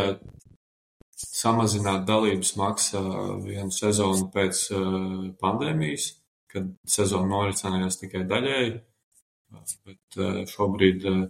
samazināta 1.23 2.03
dalības 2.07 2.55
maksa 2.59 3.01
vienu 3.43 3.71
sezonu 3.71 4.27
pēc 4.33 4.63
uh, 4.75 5.29
pandēmijas, 5.39 6.09
kad 6.51 6.67
sezona 6.85 7.29
norisinājās 7.31 8.01
tikai 8.01 8.25
daļēji, 8.29 8.73
bet 9.87 10.19
uh, 10.19 10.41
šobrīd 10.49 11.05
uh, 11.09 11.21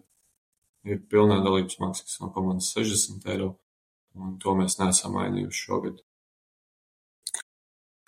ir 0.90 1.04
pilnā 1.12 1.40
dalības 1.46 1.80
maksa, 1.84 2.08
kas 2.08 2.20
no 2.24 2.32
komandas 2.36 2.74
60 2.76 3.30
eiro 3.36 3.54
un 4.14 4.36
to 4.42 4.56
mēs 4.58 4.78
neesam 4.80 5.16
mainījuši 5.18 5.66
šogad. 5.68 6.02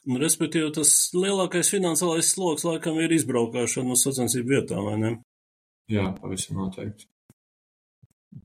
Un, 0.06 0.20
respektīvi, 0.22 0.70
tas 0.76 0.92
lielākais 1.18 1.72
finansiālais 1.74 2.28
sloks 2.36 2.66
laikam 2.68 3.00
ir 3.02 3.14
izbraukšana 3.16 3.90
no 3.90 3.98
sacensību 3.98 4.54
vietām, 4.54 4.86
vai 4.86 4.98
ne? 5.02 5.14
Jā, 5.92 6.10
pavisam 6.18 6.64
noteikti. 6.64 7.08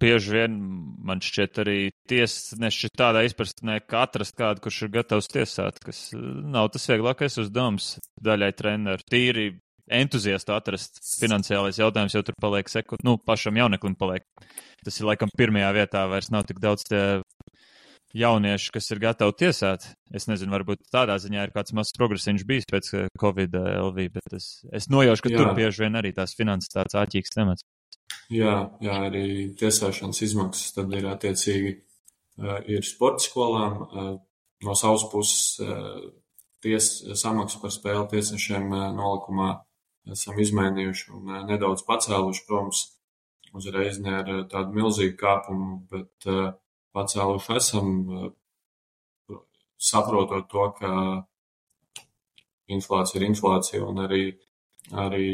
Bieži 0.00 0.36
vien 0.36 0.58
man 1.02 1.18
šķiet 1.24 1.58
arī 1.64 1.78
tiesneši 2.08 2.92
tādā 2.94 3.24
izpratnē, 3.26 3.80
ka 3.82 4.04
atrast 4.06 4.36
kādu, 4.38 4.62
kurš 4.62 4.84
ir 4.86 4.92
gatavs 5.00 5.26
tiesāt, 5.32 5.80
kas 5.82 6.04
nav 6.14 6.70
tas 6.74 6.86
vieglākais 6.92 7.40
uzdevums 7.42 7.96
daļai 8.22 8.52
treneru. 8.60 9.02
Tīri 9.10 9.48
entuziastu 9.90 10.54
atrast 10.54 11.00
finansiālais 11.18 11.80
jautājums 11.80 12.14
jau 12.14 12.22
tur 12.22 12.38
paliek 12.40 12.70
sekund, 12.70 13.02
nu, 13.06 13.16
pašam 13.18 13.58
jauneklim 13.58 13.96
paliek. 13.98 14.28
Tas 14.86 15.00
ir 15.00 15.10
laikam 15.10 15.32
pirmajā 15.36 15.72
vietā, 15.76 16.06
vairs 16.12 16.30
nav 16.30 16.46
tik 16.48 16.62
daudz 16.62 16.86
tie 16.86 17.02
jaunieši, 18.16 18.70
kas 18.74 18.90
ir 18.90 19.00
gatavi 19.02 19.36
tiesāt. 19.44 19.86
Es 20.14 20.26
nezinu, 20.30 20.52
varbūt 20.56 20.88
tādā 20.92 21.16
ziņā 21.22 21.46
ir 21.46 21.52
kāds 21.54 21.74
mazs 21.76 21.94
progresiņš 21.98 22.46
bijis 22.48 22.68
pēc 22.70 22.90
eh, 22.94 23.10
Covid 23.20 23.54
eh, 23.58 23.68
LV, 23.80 24.08
bet 24.16 24.36
es, 24.38 24.48
es 24.74 24.88
nojaušu, 24.92 25.26
ka 25.26 25.32
jā. 25.32 25.38
tur 25.38 25.52
bieži 25.58 25.84
vien 25.84 26.00
arī 26.00 26.12
tās 26.16 26.34
finanses 26.38 26.72
tāds 26.74 26.98
āķīgs 26.98 27.34
temats. 27.36 27.66
Jā, 28.30 28.56
jā, 28.82 28.96
arī 29.06 29.24
tiesāšanas 29.58 30.22
izmaksas 30.26 30.74
tad 30.74 30.92
ir 30.98 31.06
attiecīgi 31.10 31.72
uh, 31.76 32.58
ir 32.66 32.86
sporta 32.86 33.22
skolām. 33.22 33.84
No 34.60 34.74
savas 34.76 35.06
puses 35.08 35.60
ties, 36.60 36.88
samaksu 37.16 37.62
par 37.62 37.72
spēli 37.72 38.02
tiesnešiem 38.10 38.66
nolikumā 38.98 39.54
esam 40.12 40.38
izmainījuši 40.42 41.12
un 41.16 41.30
nedaudz 41.48 41.84
pacēluši, 41.86 42.42
protams, 42.48 42.82
uzreiz 43.56 43.98
ne 44.02 44.16
ar 44.18 44.30
tādu 44.50 44.76
milzīgu 44.76 45.16
kāpumu, 45.20 45.78
bet 45.90 46.28
uh, 46.28 46.52
pacēluši 46.96 47.56
esam, 47.56 47.90
eh, 48.18 49.36
saprotot 49.90 50.48
to, 50.50 50.66
ka 50.78 50.92
inflācija 52.76 53.20
ir 53.20 53.28
inflācija 53.28 53.84
un 53.86 54.02
arī, 54.06 54.24
arī 55.04 55.28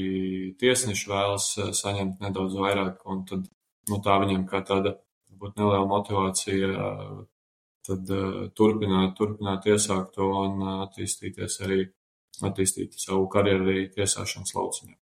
tiesneši 0.60 1.10
vēlas 1.12 1.48
eh, 1.58 1.72
saņemt 1.80 2.20
nedaudz 2.24 2.58
vairāk, 2.62 3.00
un 3.12 3.24
tad 3.30 3.48
no 3.90 4.02
tā 4.04 4.18
viņiem 4.24 4.46
kā 4.50 4.62
tāda 4.66 4.96
varbūt 5.30 5.58
neliela 5.60 5.86
motivācija 5.90 6.70
tad 7.86 8.08
turpināt, 8.58 9.12
turpināt 9.14 9.68
iesākt 9.70 10.16
to 10.16 10.26
un 10.42 10.62
attīstīties 10.86 11.60
arī, 11.62 11.84
attīstīt 12.48 12.98
savu 12.98 13.28
karjeru 13.30 13.68
arī 13.68 13.84
tiesāšanas 13.94 14.56
lauciņā. 14.56 14.96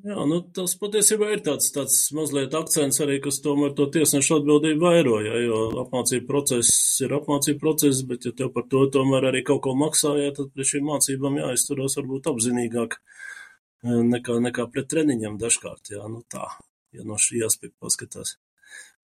Jā, 0.00 0.16
nu, 0.24 0.38
tas 0.56 0.72
patiesībā 0.80 1.28
ir 1.34 1.42
tāds, 1.44 1.66
tāds 1.74 1.96
mazliet 2.16 2.54
akcents 2.56 3.02
arī, 3.04 3.18
kas 3.20 3.40
tomēr 3.44 3.74
to 3.76 3.84
tiesnešu 3.92 4.38
atbildību 4.38 4.86
vairoja, 4.86 5.40
jo 5.44 5.58
apmācība 5.82 6.24
process 6.30 6.70
ir 7.04 7.12
apmācība 7.18 7.60
process, 7.60 8.00
bet 8.08 8.24
ja 8.24 8.32
tev 8.36 8.52
par 8.54 8.64
to 8.72 8.86
tomēr 8.94 9.28
arī 9.28 9.42
kaut 9.44 9.60
ko 9.66 9.74
maksāja, 9.76 10.32
tad 10.36 10.54
pret 10.54 10.70
šīm 10.72 10.88
mācībām 10.88 11.36
jāizturos 11.42 11.98
varbūt 12.00 12.30
apzinīgāk 12.32 12.96
eh, 12.96 14.00
nekā, 14.14 14.38
nekā 14.48 14.70
pret 14.72 14.88
treniņiem 14.94 15.36
dažkārt, 15.42 15.92
jā, 15.92 16.06
nu 16.08 16.24
tā, 16.32 16.48
ja 16.96 17.04
no 17.04 17.20
šī 17.20 17.44
aspekta 17.48 17.76
paskatās. 17.84 18.38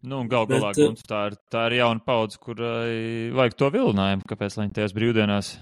Nu, 0.07 0.23
gal 0.31 0.49
galā, 0.49 0.73
bet, 0.73 0.81
Gunts, 0.81 1.05
tā, 1.09 1.27
ir, 1.29 1.41
tā 1.53 1.69
ir 1.69 1.81
jauna 1.83 2.05
paudze, 2.09 2.41
kurai 2.41 3.33
vajag 3.37 3.57
to 3.61 3.73
vilinājumu, 3.75 4.29
kāpēc 4.29 4.61
viņi 4.61 4.77
tajās 4.77 4.97
brīvdienās 4.97 5.57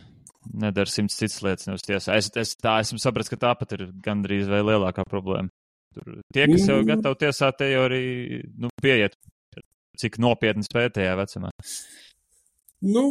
nedara 0.53 0.91
simts 0.91 1.19
citas 1.19 1.43
lietas 1.45 1.69
nevis 1.69 1.87
tiesā. 1.87 2.19
Es, 2.21 2.31
es 2.41 2.55
tā 2.61 2.79
esmu 2.85 3.01
sapratis, 3.03 3.33
ka 3.33 3.41
tāpat 3.49 3.77
ir 3.77 3.87
gandrīz 4.05 4.51
vai 4.51 4.63
lielākā 4.65 5.07
problēma. 5.09 5.53
Tur 5.95 6.19
tie, 6.35 6.47
kas 6.51 6.67
jau 6.69 6.81
ir 6.81 6.89
gatavi 6.89 7.21
tiesāt, 7.23 7.59
te 7.61 7.71
jau 7.71 7.85
arī 7.87 8.05
nu, 8.59 8.71
pieiet, 8.83 9.15
cik 10.01 10.19
nopietni 10.23 10.67
spēj 10.67 10.91
tajā 10.97 11.15
vecumā. 11.21 11.53
Nu, 12.85 13.05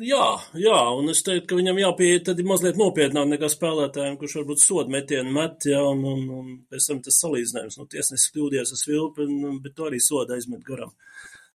jā, 0.00 0.26
jā, 0.56 0.78
un 0.96 1.10
es 1.12 1.20
teiktu, 1.26 1.48
ka 1.50 1.58
viņam 1.58 1.80
jāpieiet 1.82 2.24
tad 2.28 2.38
mazliet 2.46 2.78
nopietnāk 2.80 3.26
nekā 3.34 3.50
spēlētājiem, 3.52 4.16
kurš 4.20 4.38
varbūt 4.38 4.62
sodu 4.62 4.94
metienu 4.94 5.34
met, 5.34 5.66
jā, 5.68 5.82
un, 5.90 6.04
un, 6.08 6.22
un 6.38 6.54
pēc 6.70 6.86
tam 6.88 7.02
tas 7.04 7.18
salīdzinājums. 7.24 7.76
Nu, 7.80 7.88
tiesnesis 7.90 8.30
kļūdījās 8.32 8.72
uz 8.76 8.86
vilpi, 8.88 9.26
bet 9.64 9.76
to 9.76 9.90
arī 9.90 10.00
sodu 10.00 10.38
aizmet 10.38 10.64
garām. 10.64 10.94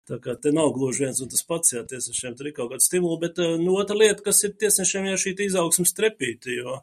Tā 0.08 0.18
kā 0.20 0.34
te 0.36 0.50
nav 0.52 0.74
gluži 0.76 1.06
viens 1.06 1.20
un 1.24 1.30
tas 1.32 1.44
pats, 1.48 1.72
jā, 1.72 1.80
tiesnešiem 1.88 2.34
tur 2.36 2.50
ir 2.50 2.54
kaut 2.56 2.74
kāda 2.74 2.84
stimula, 2.84 3.16
bet 3.22 3.38
uh, 3.40 3.54
nu, 3.60 3.78
otra 3.80 3.96
lieta, 3.96 4.20
kas 4.26 4.42
ir 4.44 4.52
tiesnešiem, 4.60 5.06
ir 5.08 5.20
šī 5.20 5.32
izaugsmas 5.46 5.96
trepīte, 5.96 6.52
jo, 6.58 6.74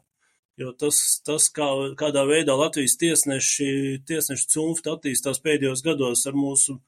jo 0.58 0.72
tas, 0.78 0.98
tas 1.22 1.46
kā, 1.54 1.68
kādā 1.98 2.24
veidā 2.26 2.56
Latvijas 2.58 2.98
tiesneši, 2.98 3.68
tiesneši 4.10 4.48
cunfta 4.56 4.96
attīstās 4.96 5.38
pēdējos 5.44 5.84
gados 5.86 6.26
ar 6.26 6.34
mūsu 6.34 6.80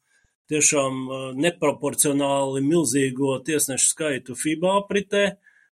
tiešām 0.50 0.98
uh, 1.06 1.24
neproporcionāli 1.38 2.64
milzīgo 2.66 3.38
tiesnešu 3.46 3.92
skaitu 3.94 4.34
FIBA 4.34 4.74
apritē, 4.82 5.24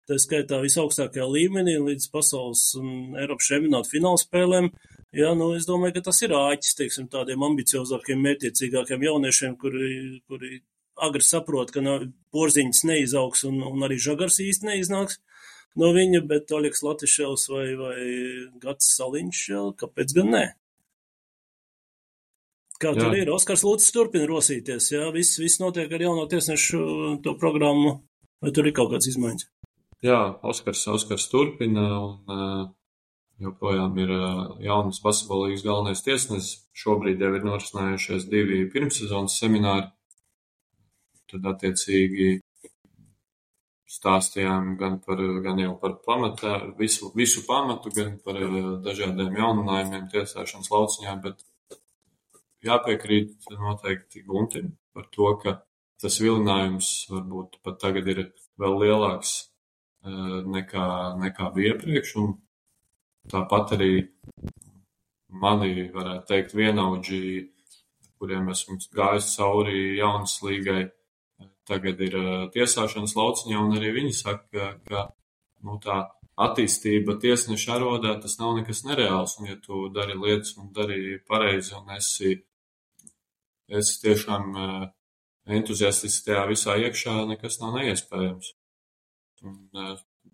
tā 0.10 0.18
skaitā 0.24 0.64
visaugstākajā 0.64 1.28
līmenī 1.38 1.78
līdz 1.84 2.10
pasaules 2.10 2.72
un 2.82 3.14
Eiropas 3.20 3.54
čempionāta 3.54 3.94
fināla 3.94 4.26
spēlēm. 4.26 4.74
Jā, 5.16 5.32
nu, 5.40 5.54
es 5.56 5.64
domāju, 5.68 5.96
ka 5.96 6.10
tas 6.10 6.20
ir 6.26 6.34
āķis, 6.36 6.74
teiksim, 6.76 7.06
tādiem 7.12 7.44
ambiciozākiem, 7.48 8.20
mērķiecīgākiem 8.26 9.06
jauniešiem, 9.08 9.56
kuri, 9.60 9.92
kuri 10.28 10.60
agri 11.08 11.24
saprot, 11.24 11.72
ka 11.72 11.82
porziņas 12.36 12.84
neizaugs 12.90 13.46
un, 13.48 13.62
un 13.64 13.88
arī 13.88 14.00
žagars 14.04 14.42
īsti 14.44 14.68
neiznāks 14.68 15.22
no 15.80 15.94
viņa, 15.96 16.24
bet 16.28 16.52
Oļeks 16.54 16.84
Latiševs 16.84 17.48
vai, 17.54 17.68
vai 17.80 18.00
Gats 18.62 18.90
Saliņš, 18.98 19.44
kāpēc 19.80 20.16
gan 20.18 20.34
ne? 20.34 20.46
Kā 22.78 22.92
jā. 22.94 23.00
tur 23.00 23.16
ir? 23.18 23.30
Oskars 23.34 23.64
Lūcis 23.66 23.94
turpina 23.94 24.28
rosīties, 24.30 24.92
jā, 24.94 25.08
viss, 25.14 25.40
viss 25.42 25.62
notiek 25.62 25.92
ar 25.94 26.04
jauno 26.04 26.28
tiesnešu 26.30 26.82
to 27.26 27.34
programmu, 27.42 28.02
vai 28.44 28.54
tur 28.54 28.70
ir 28.70 28.76
kaut 28.78 28.92
kāds 28.94 29.10
izmaiņas? 29.10 29.48
Jā, 30.06 30.20
Oskars, 30.46 30.84
Oskars 30.94 31.26
turpina 31.32 31.88
un 32.04 32.36
uh, 32.36 32.68
joprojām 33.44 33.98
ir 34.02 34.12
jaunas 34.66 35.02
basketbolīgas 35.04 35.66
galvenais 35.66 36.04
tiesnesis. 36.06 36.64
Šobrīd 36.78 37.22
jau 37.22 37.34
ir 37.38 37.46
norisinājušies 37.46 38.28
divi 38.32 38.64
pirmssezonas 38.74 39.38
semināri. 39.42 39.90
Tad, 41.28 41.44
attiecīgi, 41.52 42.38
stāstījām 43.92 44.76
gan, 44.80 44.98
par, 45.04 45.22
gan 45.44 45.60
jau 45.60 45.74
par 45.82 45.98
pamatā, 46.06 46.54
visu, 46.80 47.12
visu 47.16 47.44
pamatu, 47.48 47.92
gan 47.96 48.16
par 48.24 48.40
dažādiem 48.86 49.36
jauninājumiem 49.36 50.08
tiesāšanas 50.14 50.72
lauciņā, 50.72 51.16
bet 51.24 51.44
jāpiekrīt 52.68 53.50
noteikti 53.54 54.24
Guntim 54.28 54.74
par 54.96 55.08
to, 55.14 55.34
ka 55.44 55.60
tas 56.02 56.20
vilinājums 56.22 56.92
varbūt 57.12 57.60
pat 57.66 57.80
tagad 57.82 58.08
ir 58.12 58.24
vēl 58.62 58.80
lielāks 58.84 59.38
nekā, 60.58 60.88
nekā 61.22 61.52
bija 61.56 61.76
iepriekš, 61.76 62.16
un 62.22 62.36
Tāpat 63.32 63.74
arī 63.76 63.92
mani, 65.28 65.90
varētu 65.94 66.28
teikt, 66.30 66.56
vienaudži, 66.56 67.22
kuriem 68.18 68.48
esmu 68.54 68.78
gājis 68.96 69.34
cauri 69.36 69.98
jaunas 69.98 70.38
līgai, 70.46 70.88
tagad 71.68 72.00
ir 72.02 72.16
tiesāšanas 72.54 73.16
lauciņā, 73.18 73.60
un 73.60 73.76
arī 73.78 73.92
viņi 74.00 74.14
saka, 74.16 74.72
ka 74.88 75.10
nu, 75.68 75.78
tā 75.84 76.06
attīstība 76.48 77.18
tiesneša 77.22 77.76
arodā 77.78 78.14
tas 78.22 78.38
nav 78.40 78.56
nekas 78.60 78.84
nereāls, 78.88 79.38
un 79.42 79.52
ja 79.52 79.58
tu 79.62 79.88
dari 79.94 80.16
lietas 80.18 80.54
un 80.62 80.72
dari 80.74 81.18
pareizi 81.28 81.74
un 81.78 81.90
esi, 81.98 82.36
esi 83.68 83.98
tiešām 84.06 84.54
entuziastiski 85.58 86.30
tajā 86.30 86.46
visā 86.52 86.78
iekšā, 86.84 87.18
nekas 87.32 87.60
nav 87.64 87.78
neiespējams. 87.80 88.54
Un, 89.48 89.58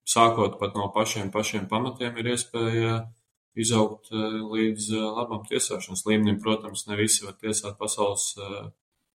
sākot 0.08 0.60
pat 0.60 0.76
no 0.78 0.90
pašiem, 0.94 1.32
pašiem 1.32 1.68
pamatiem, 1.72 2.18
ir 2.20 2.34
iespēja 2.34 2.96
izaugt 3.60 4.12
eh, 4.12 4.38
līdz 4.54 4.90
eh, 4.94 5.10
labam 5.18 5.44
tiesāšanas 5.48 6.06
līmenim. 6.08 6.40
Protams, 6.44 6.88
ne 6.90 6.98
visi 7.00 7.26
var 7.26 7.38
tiesāt 7.42 7.78
pasaules, 7.80 8.32
eh, 8.38 8.72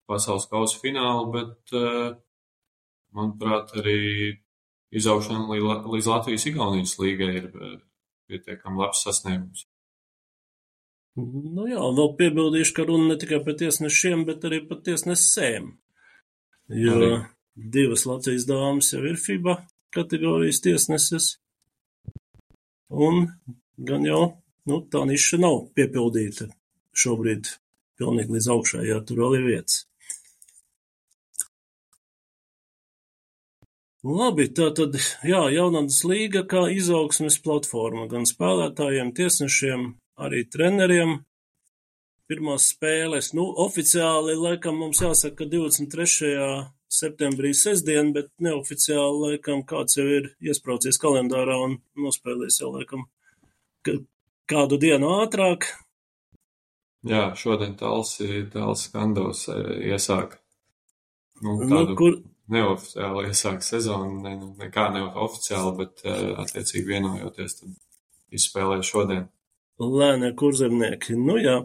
pasaules 0.09 0.47
kausa 0.51 0.79
finālu, 0.81 1.29
bet, 1.33 1.75
manuprāt, 3.15 3.71
arī 3.79 4.35
izaugšana 4.95 5.47
līdz 5.89 6.09
Latvijas-Igaunijas 6.11 6.99
līgai 7.01 7.31
ir 7.39 7.47
pietiekami 8.29 8.83
labs 8.83 9.01
sasniegums. 9.01 9.63
Nu 11.15 11.65
jā, 11.65 11.79
vēl 11.79 12.11
piebildīšu, 12.19 12.75
ka 12.75 12.85
runa 12.85 13.13
ne 13.13 13.17
tikai 13.17 13.39
par 13.41 13.55
tiesnešiem, 13.57 14.27
bet 14.27 14.45
arī 14.45 14.61
par 14.67 14.83
tiesnesēm. 14.85 15.71
Jo 16.75 16.95
arī. 16.99 17.11
divas 17.55 18.05
Latvijas 18.05 18.45
dāmas 18.49 18.91
jau 18.93 19.01
ir 19.07 19.17
FIBA 19.17 19.57
kategorijas 19.95 20.61
tiesneses. 20.65 21.35
Un 22.89 23.27
gan 23.77 24.05
jau 24.05 24.23
nu, 24.69 24.79
tā 24.91 25.03
niša 25.07 25.41
nav 25.41 25.65
piepildīta 25.77 26.49
šobrīd 26.95 27.49
pilnīgi 27.99 28.37
līdz 28.37 28.47
augšai, 28.55 28.85
ja 28.89 29.01
tur 29.03 29.23
vēl 29.23 29.39
ir 29.39 29.45
vietas. 29.49 29.83
Labi, 34.05 34.45
tā 34.53 34.67
tad, 34.77 34.99
jā, 35.25 35.39
jaunatnes 35.49 36.03
līga 36.05 36.43
kā 36.45 36.67
izaugsmes 36.69 37.39
platforma 37.41 38.05
gan 38.11 38.27
spēlētājiem, 38.29 39.09
tiesnešiem, 39.17 39.87
arī 40.21 40.43
treneriem. 40.45 41.23
Pirmās 42.29 42.67
spēles, 42.73 43.31
nu, 43.37 43.47
oficiāli 43.65 44.35
laikam 44.37 44.77
mums 44.81 45.01
jāsaka, 45.01 45.39
ka 45.41 45.49
23 45.49 46.29
septembrī 46.95 47.53
sestdien, 47.57 48.11
bet 48.15 48.31
neoficiāli 48.43 49.31
laikam 49.31 49.63
kāds 49.67 49.97
jau 49.99 50.05
ir 50.17 50.31
iespraucies 50.43 50.99
kalendārā 51.01 51.57
un 51.67 51.79
nospēlējis 51.99 52.61
jau 52.61 52.71
laikam 52.75 53.07
kādu 54.49 54.79
dienu 54.81 55.11
ātrāk. 55.21 55.69
Jā, 57.05 57.27
šodien 57.37 57.75
Talsi, 57.77 58.47
Talsi 58.53 58.89
Kandovs 58.93 59.45
eh, 59.53 59.91
iesāk. 59.91 60.39
Nu, 61.45 61.59
nu, 61.61 61.83
kur... 61.97 62.21
Neoficiāli 62.49 63.31
iesāk 63.31 63.63
sezonu, 63.65 64.19
ne, 64.21 64.35
nu, 64.37 64.51
nekā 64.59 64.87
neoficiāli, 64.93 65.71
bet 65.79 66.03
eh, 66.05 66.31
attiecīgi 66.43 66.85
vienojoties, 66.89 67.59
tad 67.61 68.37
izspēlē 68.37 68.79
šodien. 68.85 69.27
Lēnie 69.81 70.31
kurzemnieki, 70.39 71.17
nu 71.19 71.37
jā. 71.41 71.59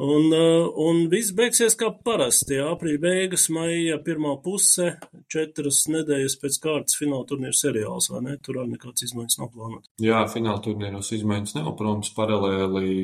Un, 0.00 0.32
eh, 0.32 0.66
un 0.80 1.02
viss 1.12 1.34
beigsies 1.36 1.74
kā 1.76 1.90
parasti. 1.92 2.56
Aprīļa 2.64 3.00
beigas, 3.02 3.42
maija 3.52 3.98
pirmā 4.00 4.32
puse, 4.40 4.94
četras 5.28 5.82
nedēļas 5.92 6.38
pēc 6.40 6.56
kārtas 6.62 6.96
fināla 6.96 7.26
turnīra 7.28 7.52
seriāls, 7.58 8.08
vai 8.08 8.22
ne? 8.24 8.36
Tur 8.40 8.62
arī 8.62 8.78
nekāds 8.78 9.04
izmaiņas 9.04 9.36
nav 9.42 9.50
plānotas. 9.52 9.90
Jā, 10.00 10.22
fināla 10.32 10.62
turnīros 10.64 11.10
izmaiņas 11.18 11.52
nav, 11.58 11.68
protams, 11.76 12.14
paralēli, 12.16 12.94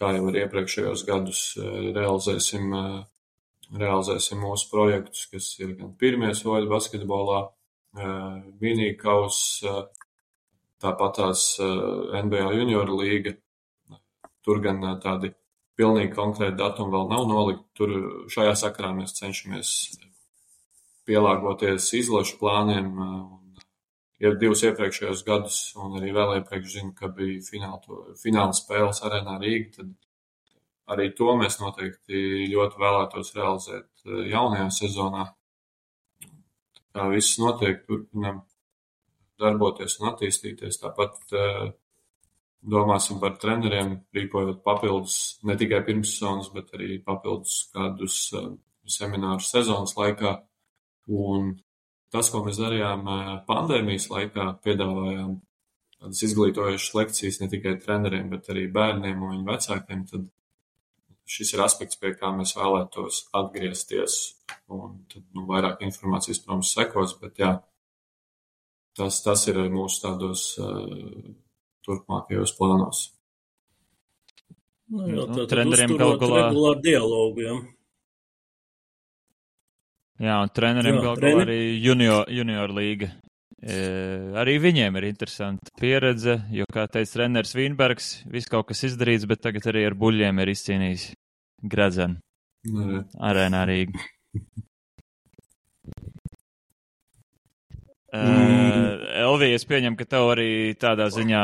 kā 0.00 0.10
jau 0.16 0.24
ar 0.32 0.40
iepriekšējos 0.40 1.04
gadus, 1.06 1.44
eh, 1.62 1.78
realizēsim, 2.00 2.74
eh, 2.80 3.78
realizēsim 3.84 4.42
mūsu 4.42 4.66
projektus, 4.74 5.28
kas 5.30 5.60
ir 5.60 5.76
gan 5.78 5.94
pirmie 5.94 6.32
soļi 6.34 6.72
basketbolā, 6.74 7.44
minīkaus, 8.60 9.62
tāpat 10.82 11.14
tās 11.14 11.60
NBA 11.60 12.50
junioru 12.58 12.98
līga. 12.98 13.36
Tur 14.42 14.58
gan 14.58 14.82
tādi 15.00 15.32
pilnīgi 15.78 16.14
konkrēti 16.14 16.58
datumi 16.58 16.94
vēl 16.94 17.08
nav 17.10 17.26
nolikti. 17.30 17.64
Tur 17.78 17.94
šajā 18.32 18.54
sakarā 18.58 18.92
mēs 18.96 19.16
cenšamies 19.18 19.70
pielāgoties 21.08 21.90
izlašu 22.00 22.38
plāniem. 22.40 22.92
Jau 24.22 24.30
divus 24.40 24.62
iepriekšējos 24.64 25.24
gadus, 25.26 25.58
un 25.76 25.98
arī 25.98 26.12
vēl 26.14 26.38
iepriekš 26.38 26.76
zinu, 26.78 26.92
ka 26.96 27.10
bija 27.12 27.42
fināla, 27.44 27.98
fināla 28.16 28.54
spēles 28.56 29.02
arēnā 29.04 29.34
Rīga, 29.42 29.72
tad 29.80 30.94
arī 30.94 31.10
to 31.18 31.34
mēs 31.40 31.58
noteikti 31.60 32.46
ļoti 32.52 32.80
vēlētos 32.80 33.34
realizēt 33.36 33.88
eh, 34.06 34.26
jaunajā 34.32 34.68
sezonā. 34.78 35.26
Tā 36.94 37.08
viss 37.10 37.40
notiek, 37.42 37.82
turpinam 37.88 38.44
darboties 39.42 39.98
un 39.98 40.12
attīstīties. 40.12 40.78
Tāpat 40.78 41.34
uh, 41.34 41.64
domāsim 42.64 43.20
par 43.20 43.36
treneriem, 43.40 43.98
rīkojot 44.14 44.62
papildus 44.64 45.18
ne 45.48 45.56
tikai 45.60 45.82
pirmssezonas, 45.86 46.50
bet 46.54 46.72
arī 46.76 46.98
papildus 47.04 47.64
kādus 47.74 48.18
uh, 48.36 48.52
seminārus 48.88 49.50
sezonas 49.52 49.96
laikā. 49.98 50.36
Un 51.14 51.52
tas, 52.12 52.30
ko 52.32 52.44
mēs 52.46 52.60
darījām 52.62 53.04
uh, 53.04 53.34
pandēmijas 53.48 54.08
laikā, 54.12 54.48
piedāvājām 54.64 55.36
tādas 55.98 56.24
izglītojošas 56.28 56.94
lekcijas 56.98 57.40
ne 57.42 57.50
tikai 57.52 57.76
treneriem, 57.82 58.32
bet 58.32 58.48
arī 58.52 58.66
bērniem 58.72 59.22
un 59.22 59.36
viņu 59.36 59.46
vecākiem, 59.50 60.08
tad 60.10 60.26
šis 61.24 61.54
ir 61.54 61.62
aspekts, 61.64 62.00
pie 62.00 62.12
kā 62.16 62.32
mēs 62.36 62.56
vēlētos 62.56 63.26
atgriezties. 63.36 64.18
Un 64.72 64.98
tad 65.12 65.24
nu, 65.36 65.46
vairāk 65.48 65.84
informācijas, 65.84 66.42
protams, 66.44 66.72
sekos, 66.76 67.16
bet 67.20 67.40
jā, 67.40 67.54
tas, 68.96 69.20
tas 69.24 69.48
ir 69.52 69.60
mūsu 69.72 70.04
tādos 70.04 70.50
uh, 70.60 71.32
turpmākajos 71.86 72.52
plānos. 72.58 73.02
Nu, 74.90 75.06
jā, 75.08 75.14
Nu, 75.14 75.26
tā 75.26 75.34
tad 75.44 75.48
treneriem 75.54 75.96
galu 75.98 76.18
galā- 76.20 76.42
regulāru 76.50 76.82
dialogu, 76.84 77.44
jā. 77.46 77.54
Jā, 80.24 80.36
un 80.44 80.50
treneriem 80.54 80.94
Jā, 80.98 81.02
vēl 81.02 81.16
treneri- 81.18 81.46
arī 81.48 81.82
junior, 81.82 82.26
junior 82.30 82.68
līga. 82.76 83.08
E, 83.64 83.76
arī 84.36 84.58
viņiem 84.60 84.96
ir 85.00 85.04
interesanta 85.08 85.72
pieredze, 85.80 86.36
jo, 86.52 86.66
kā 86.70 86.84
teica 86.86 87.12
treneris 87.16 87.54
Vīnbergs, 87.56 88.10
viss 88.30 88.46
kaut 88.52 88.66
kas 88.68 88.84
izdarīts, 88.84 89.26
bet 89.26 89.40
tagad 89.40 89.62
arī 89.72 89.86
ar 89.88 89.94
buļļiem 89.96 90.40
ir 90.42 90.52
izcīnījis 90.52 91.06
Gradzenu 91.64 92.20
Nu, 92.68 92.84
jā. 92.92 93.02
arēnā 93.24 93.64
Rīga. 93.66 94.04
Mm. 98.14 98.20
Uh, 98.22 99.06
Elvija, 99.24 99.56
es 99.58 99.64
pieņemu, 99.66 99.96
ka 99.98 100.04
tev 100.06 100.28
arī 100.36 100.48
tādā 100.78 101.08
ziņā, 101.10 101.40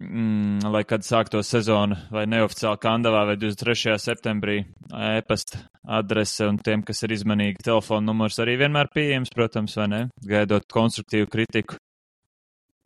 mm, 0.00 0.66
lai 0.72 0.82
kad 0.88 1.04
sāktos 1.06 1.50
sezona, 1.52 1.98
vai 2.14 2.24
neoficiāli 2.30 2.80
Kandavā, 2.82 3.24
vai 3.28 3.36
23. 3.40 3.96
septembrī, 4.02 4.58
e-pasta 4.90 5.64
adrese 5.84 6.48
un 6.48 6.58
tiem, 6.58 6.82
kas 6.86 7.04
ir 7.04 7.14
izmanīgi, 7.16 7.62
telefona 7.64 8.08
numurs 8.08 8.40
arī 8.42 8.56
vienmēr 8.64 8.90
pieejams, 8.94 9.32
protams, 9.34 9.76
vai 9.80 9.88
ne? 9.92 10.02
Gaidot 10.26 10.66
konstruktīvu 10.72 11.30
kritiku. 11.32 11.78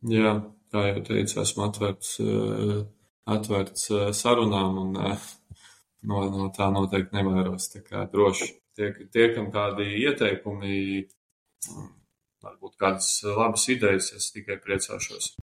jā, 0.02 0.38
kā 0.72 0.86
jau 0.90 1.02
teicu, 1.10 1.40
esmu 1.42 1.66
atvērts, 1.68 2.14
uh, 2.24 2.78
atvērts 3.34 3.90
uh, 3.94 4.08
sarunām 4.16 4.80
un 4.84 4.96
uh, 5.02 5.28
no, 6.06 6.24
no 6.32 6.48
tā 6.54 6.70
noteikti 6.74 7.16
nevairos. 7.16 7.70
Tā 7.72 7.84
kā 7.86 8.04
droši 8.12 8.50
tie, 8.78 8.92
tie 9.12 9.30
kam 9.34 9.50
kādi 9.54 9.88
ieteikumi, 10.04 11.04
mm, 11.68 11.88
varbūt 12.44 12.78
kādas 12.80 13.10
labas 13.26 13.66
idejas, 13.72 14.12
es 14.16 14.30
tikai 14.34 14.60
priecāšos. 14.62 15.34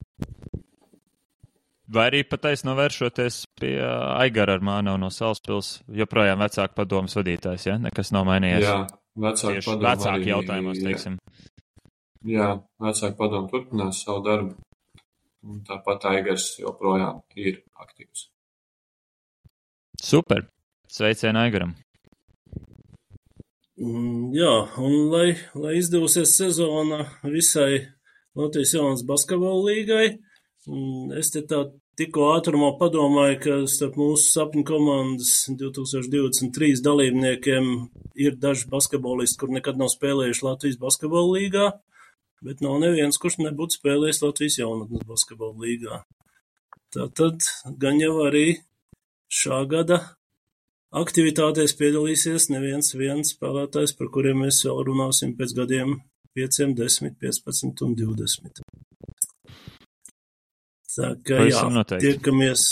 Vai 1.87 2.07
arī 2.09 2.23
pataisno 2.25 2.73
vēršoties 2.79 3.35
pie 3.61 3.75
Aigara 3.85 4.55
Armāna 4.57 4.95
no 4.97 5.11
Salaspils, 5.13 5.83
joprojām 5.93 6.39
vecāku 6.41 6.73
padomas 6.79 7.13
vadītājs, 7.17 7.67
ja? 7.69 7.75
Nekas 7.77 8.09
nav 8.15 8.25
mainījies. 8.25 8.65
Jā, 8.65 8.77
Tieši 9.15 9.67
padomu 9.69 9.85
vecāku 9.85 10.15
arī- 10.17 10.31
jautājumos, 10.31 10.81
teiksim. 10.81 11.19
Jā, 12.25 12.47
vecāki 12.81 13.15
padomu 13.19 13.51
turpinās 13.51 14.01
savu 14.03 14.23
darbu. 14.25 14.55
Un 15.45 15.61
tāpat 15.61 16.07
Aigars 16.09 16.55
joprojām 16.57 17.21
ir 17.37 17.61
aktīvs. 17.77 18.25
Super! 20.01 20.47
Sveicienu 20.89 21.37
Aigaram! 21.43 21.75
Mm, 23.77 24.31
Jā, 24.35 24.51
un 24.79 24.93
lai, 25.11 25.35
lai 25.53 25.75
izdevusies 25.77 26.31
sezona 26.39 27.03
visai 27.23 27.85
Latvijas 28.35 28.73
jaunas 28.73 29.03
basketbola 29.07 29.61
līgai, 29.69 30.07
es 31.19 31.31
te 31.33 31.41
tā 31.45 31.61
tikko 31.99 32.29
ātrumā 32.35 32.73
padomāju, 32.79 33.37
ka 33.43 33.57
starp 33.71 33.97
mūsu 33.99 34.27
sapņu 34.27 34.65
komandas 34.67 35.33
2023 35.61 36.83
dalībniekiem 36.85 37.69
ir 38.25 38.37
daži 38.41 38.67
basketbolisti, 38.71 39.39
kur 39.39 39.53
nekad 39.55 39.79
nav 39.79 39.91
spēlējuši 39.93 40.45
Latvijas 40.47 40.79
basketbola 40.81 41.37
līgā, 41.37 41.69
bet 42.45 42.63
nav 42.65 42.79
neviens, 42.83 43.19
kurš 43.21 43.39
nebūtu 43.43 43.79
spēlējis 43.79 44.21
Latvijas 44.25 44.59
jaunatnes 44.59 45.07
basketbola 45.07 45.67
līgā. 45.67 46.01
Tātad 46.95 47.47
gan 47.81 47.99
jau 47.99 48.17
arī 48.27 48.47
šā 49.31 49.63
gada 49.71 50.01
aktivitātēs 50.95 51.75
piedalīsies 51.79 52.49
neviens 52.53 52.93
viens 52.95 53.33
spēlētājs, 53.35 53.95
par 53.99 54.11
kuriem 54.13 54.45
mēs 54.45 54.61
vēl 54.67 54.83
runāsim 54.87 55.35
pēc 55.39 55.55
gadiem 55.57 55.97
5, 56.35 56.75
10, 56.75 57.15
15 57.19 57.87
un 57.87 57.95
20. 57.99 58.63
Tā 60.95 61.11
kā 61.27 61.41
jā, 61.41 61.49
Pavisam 61.49 61.75
noteikti. 61.75 62.13
tiekamies. 62.13 62.65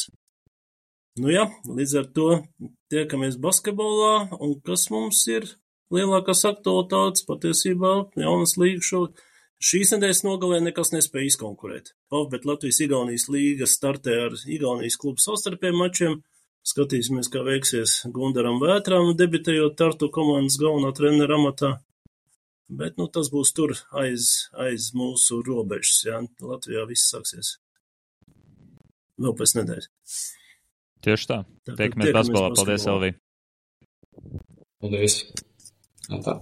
Nu 1.20 1.30
jā, 1.30 1.44
līdz 1.68 1.94
ar 2.00 2.08
to 2.16 2.30
tiekamies 2.90 3.38
basketbolā, 3.42 4.32
un 4.42 4.56
kas 4.66 4.88
mums 4.94 5.20
ir 5.30 5.46
lielākās 5.94 6.42
aktualitātes 6.50 7.28
patiesībā 7.28 7.94
jaunas 8.18 8.58
līgas 8.58 8.90
šo. 8.90 9.04
Šīs 9.64 9.94
nedēļas 9.94 10.24
nogalē 10.26 10.58
nekas 10.60 10.92
nespēja 10.92 11.30
izkonkurēt. 11.30 11.94
Pau, 12.12 12.26
bet 12.32 12.44
Latvijas-Igaunijas 12.50 13.30
līga 13.32 13.68
startē 13.70 14.18
ar 14.26 14.36
Igaunijas 14.36 14.98
klubu 15.00 15.24
savstarpējiem 15.24 15.80
mačiem. 15.80 16.18
Skatīsimies, 16.68 17.30
kā 17.32 17.44
veiksies 17.44 18.02
Gundaram 18.16 18.60
Vētrām, 18.60 19.14
debitējot 19.20 19.78
Tartu 19.80 20.10
komandas 20.16 20.58
galvenā 20.60 20.92
trenera 20.96 21.40
amatā. 21.40 21.74
Bet, 22.72 22.96
nu, 23.00 23.08
tas 23.12 23.30
būs 23.32 23.52
tur 23.56 23.76
aiz, 24.00 24.50
aiz 24.56 24.92
mūsu 24.96 25.42
robežas, 25.48 26.00
jā. 26.08 26.22
Latvijā 26.44 26.88
viss 26.90 27.12
sāksies. 27.12 27.58
Vēl 29.24 29.36
pēc 29.40 29.56
nedēļas. 29.60 29.90
Tieši 31.04 31.30
tā. 31.30 31.38
Tā 31.68 31.76
Tiekamies 31.80 32.16
basketbolā. 32.16 32.50
Paldies. 32.58 32.88
Elvija! 32.92 33.20
Paldies! 34.84 35.20
Tā. 36.24 36.38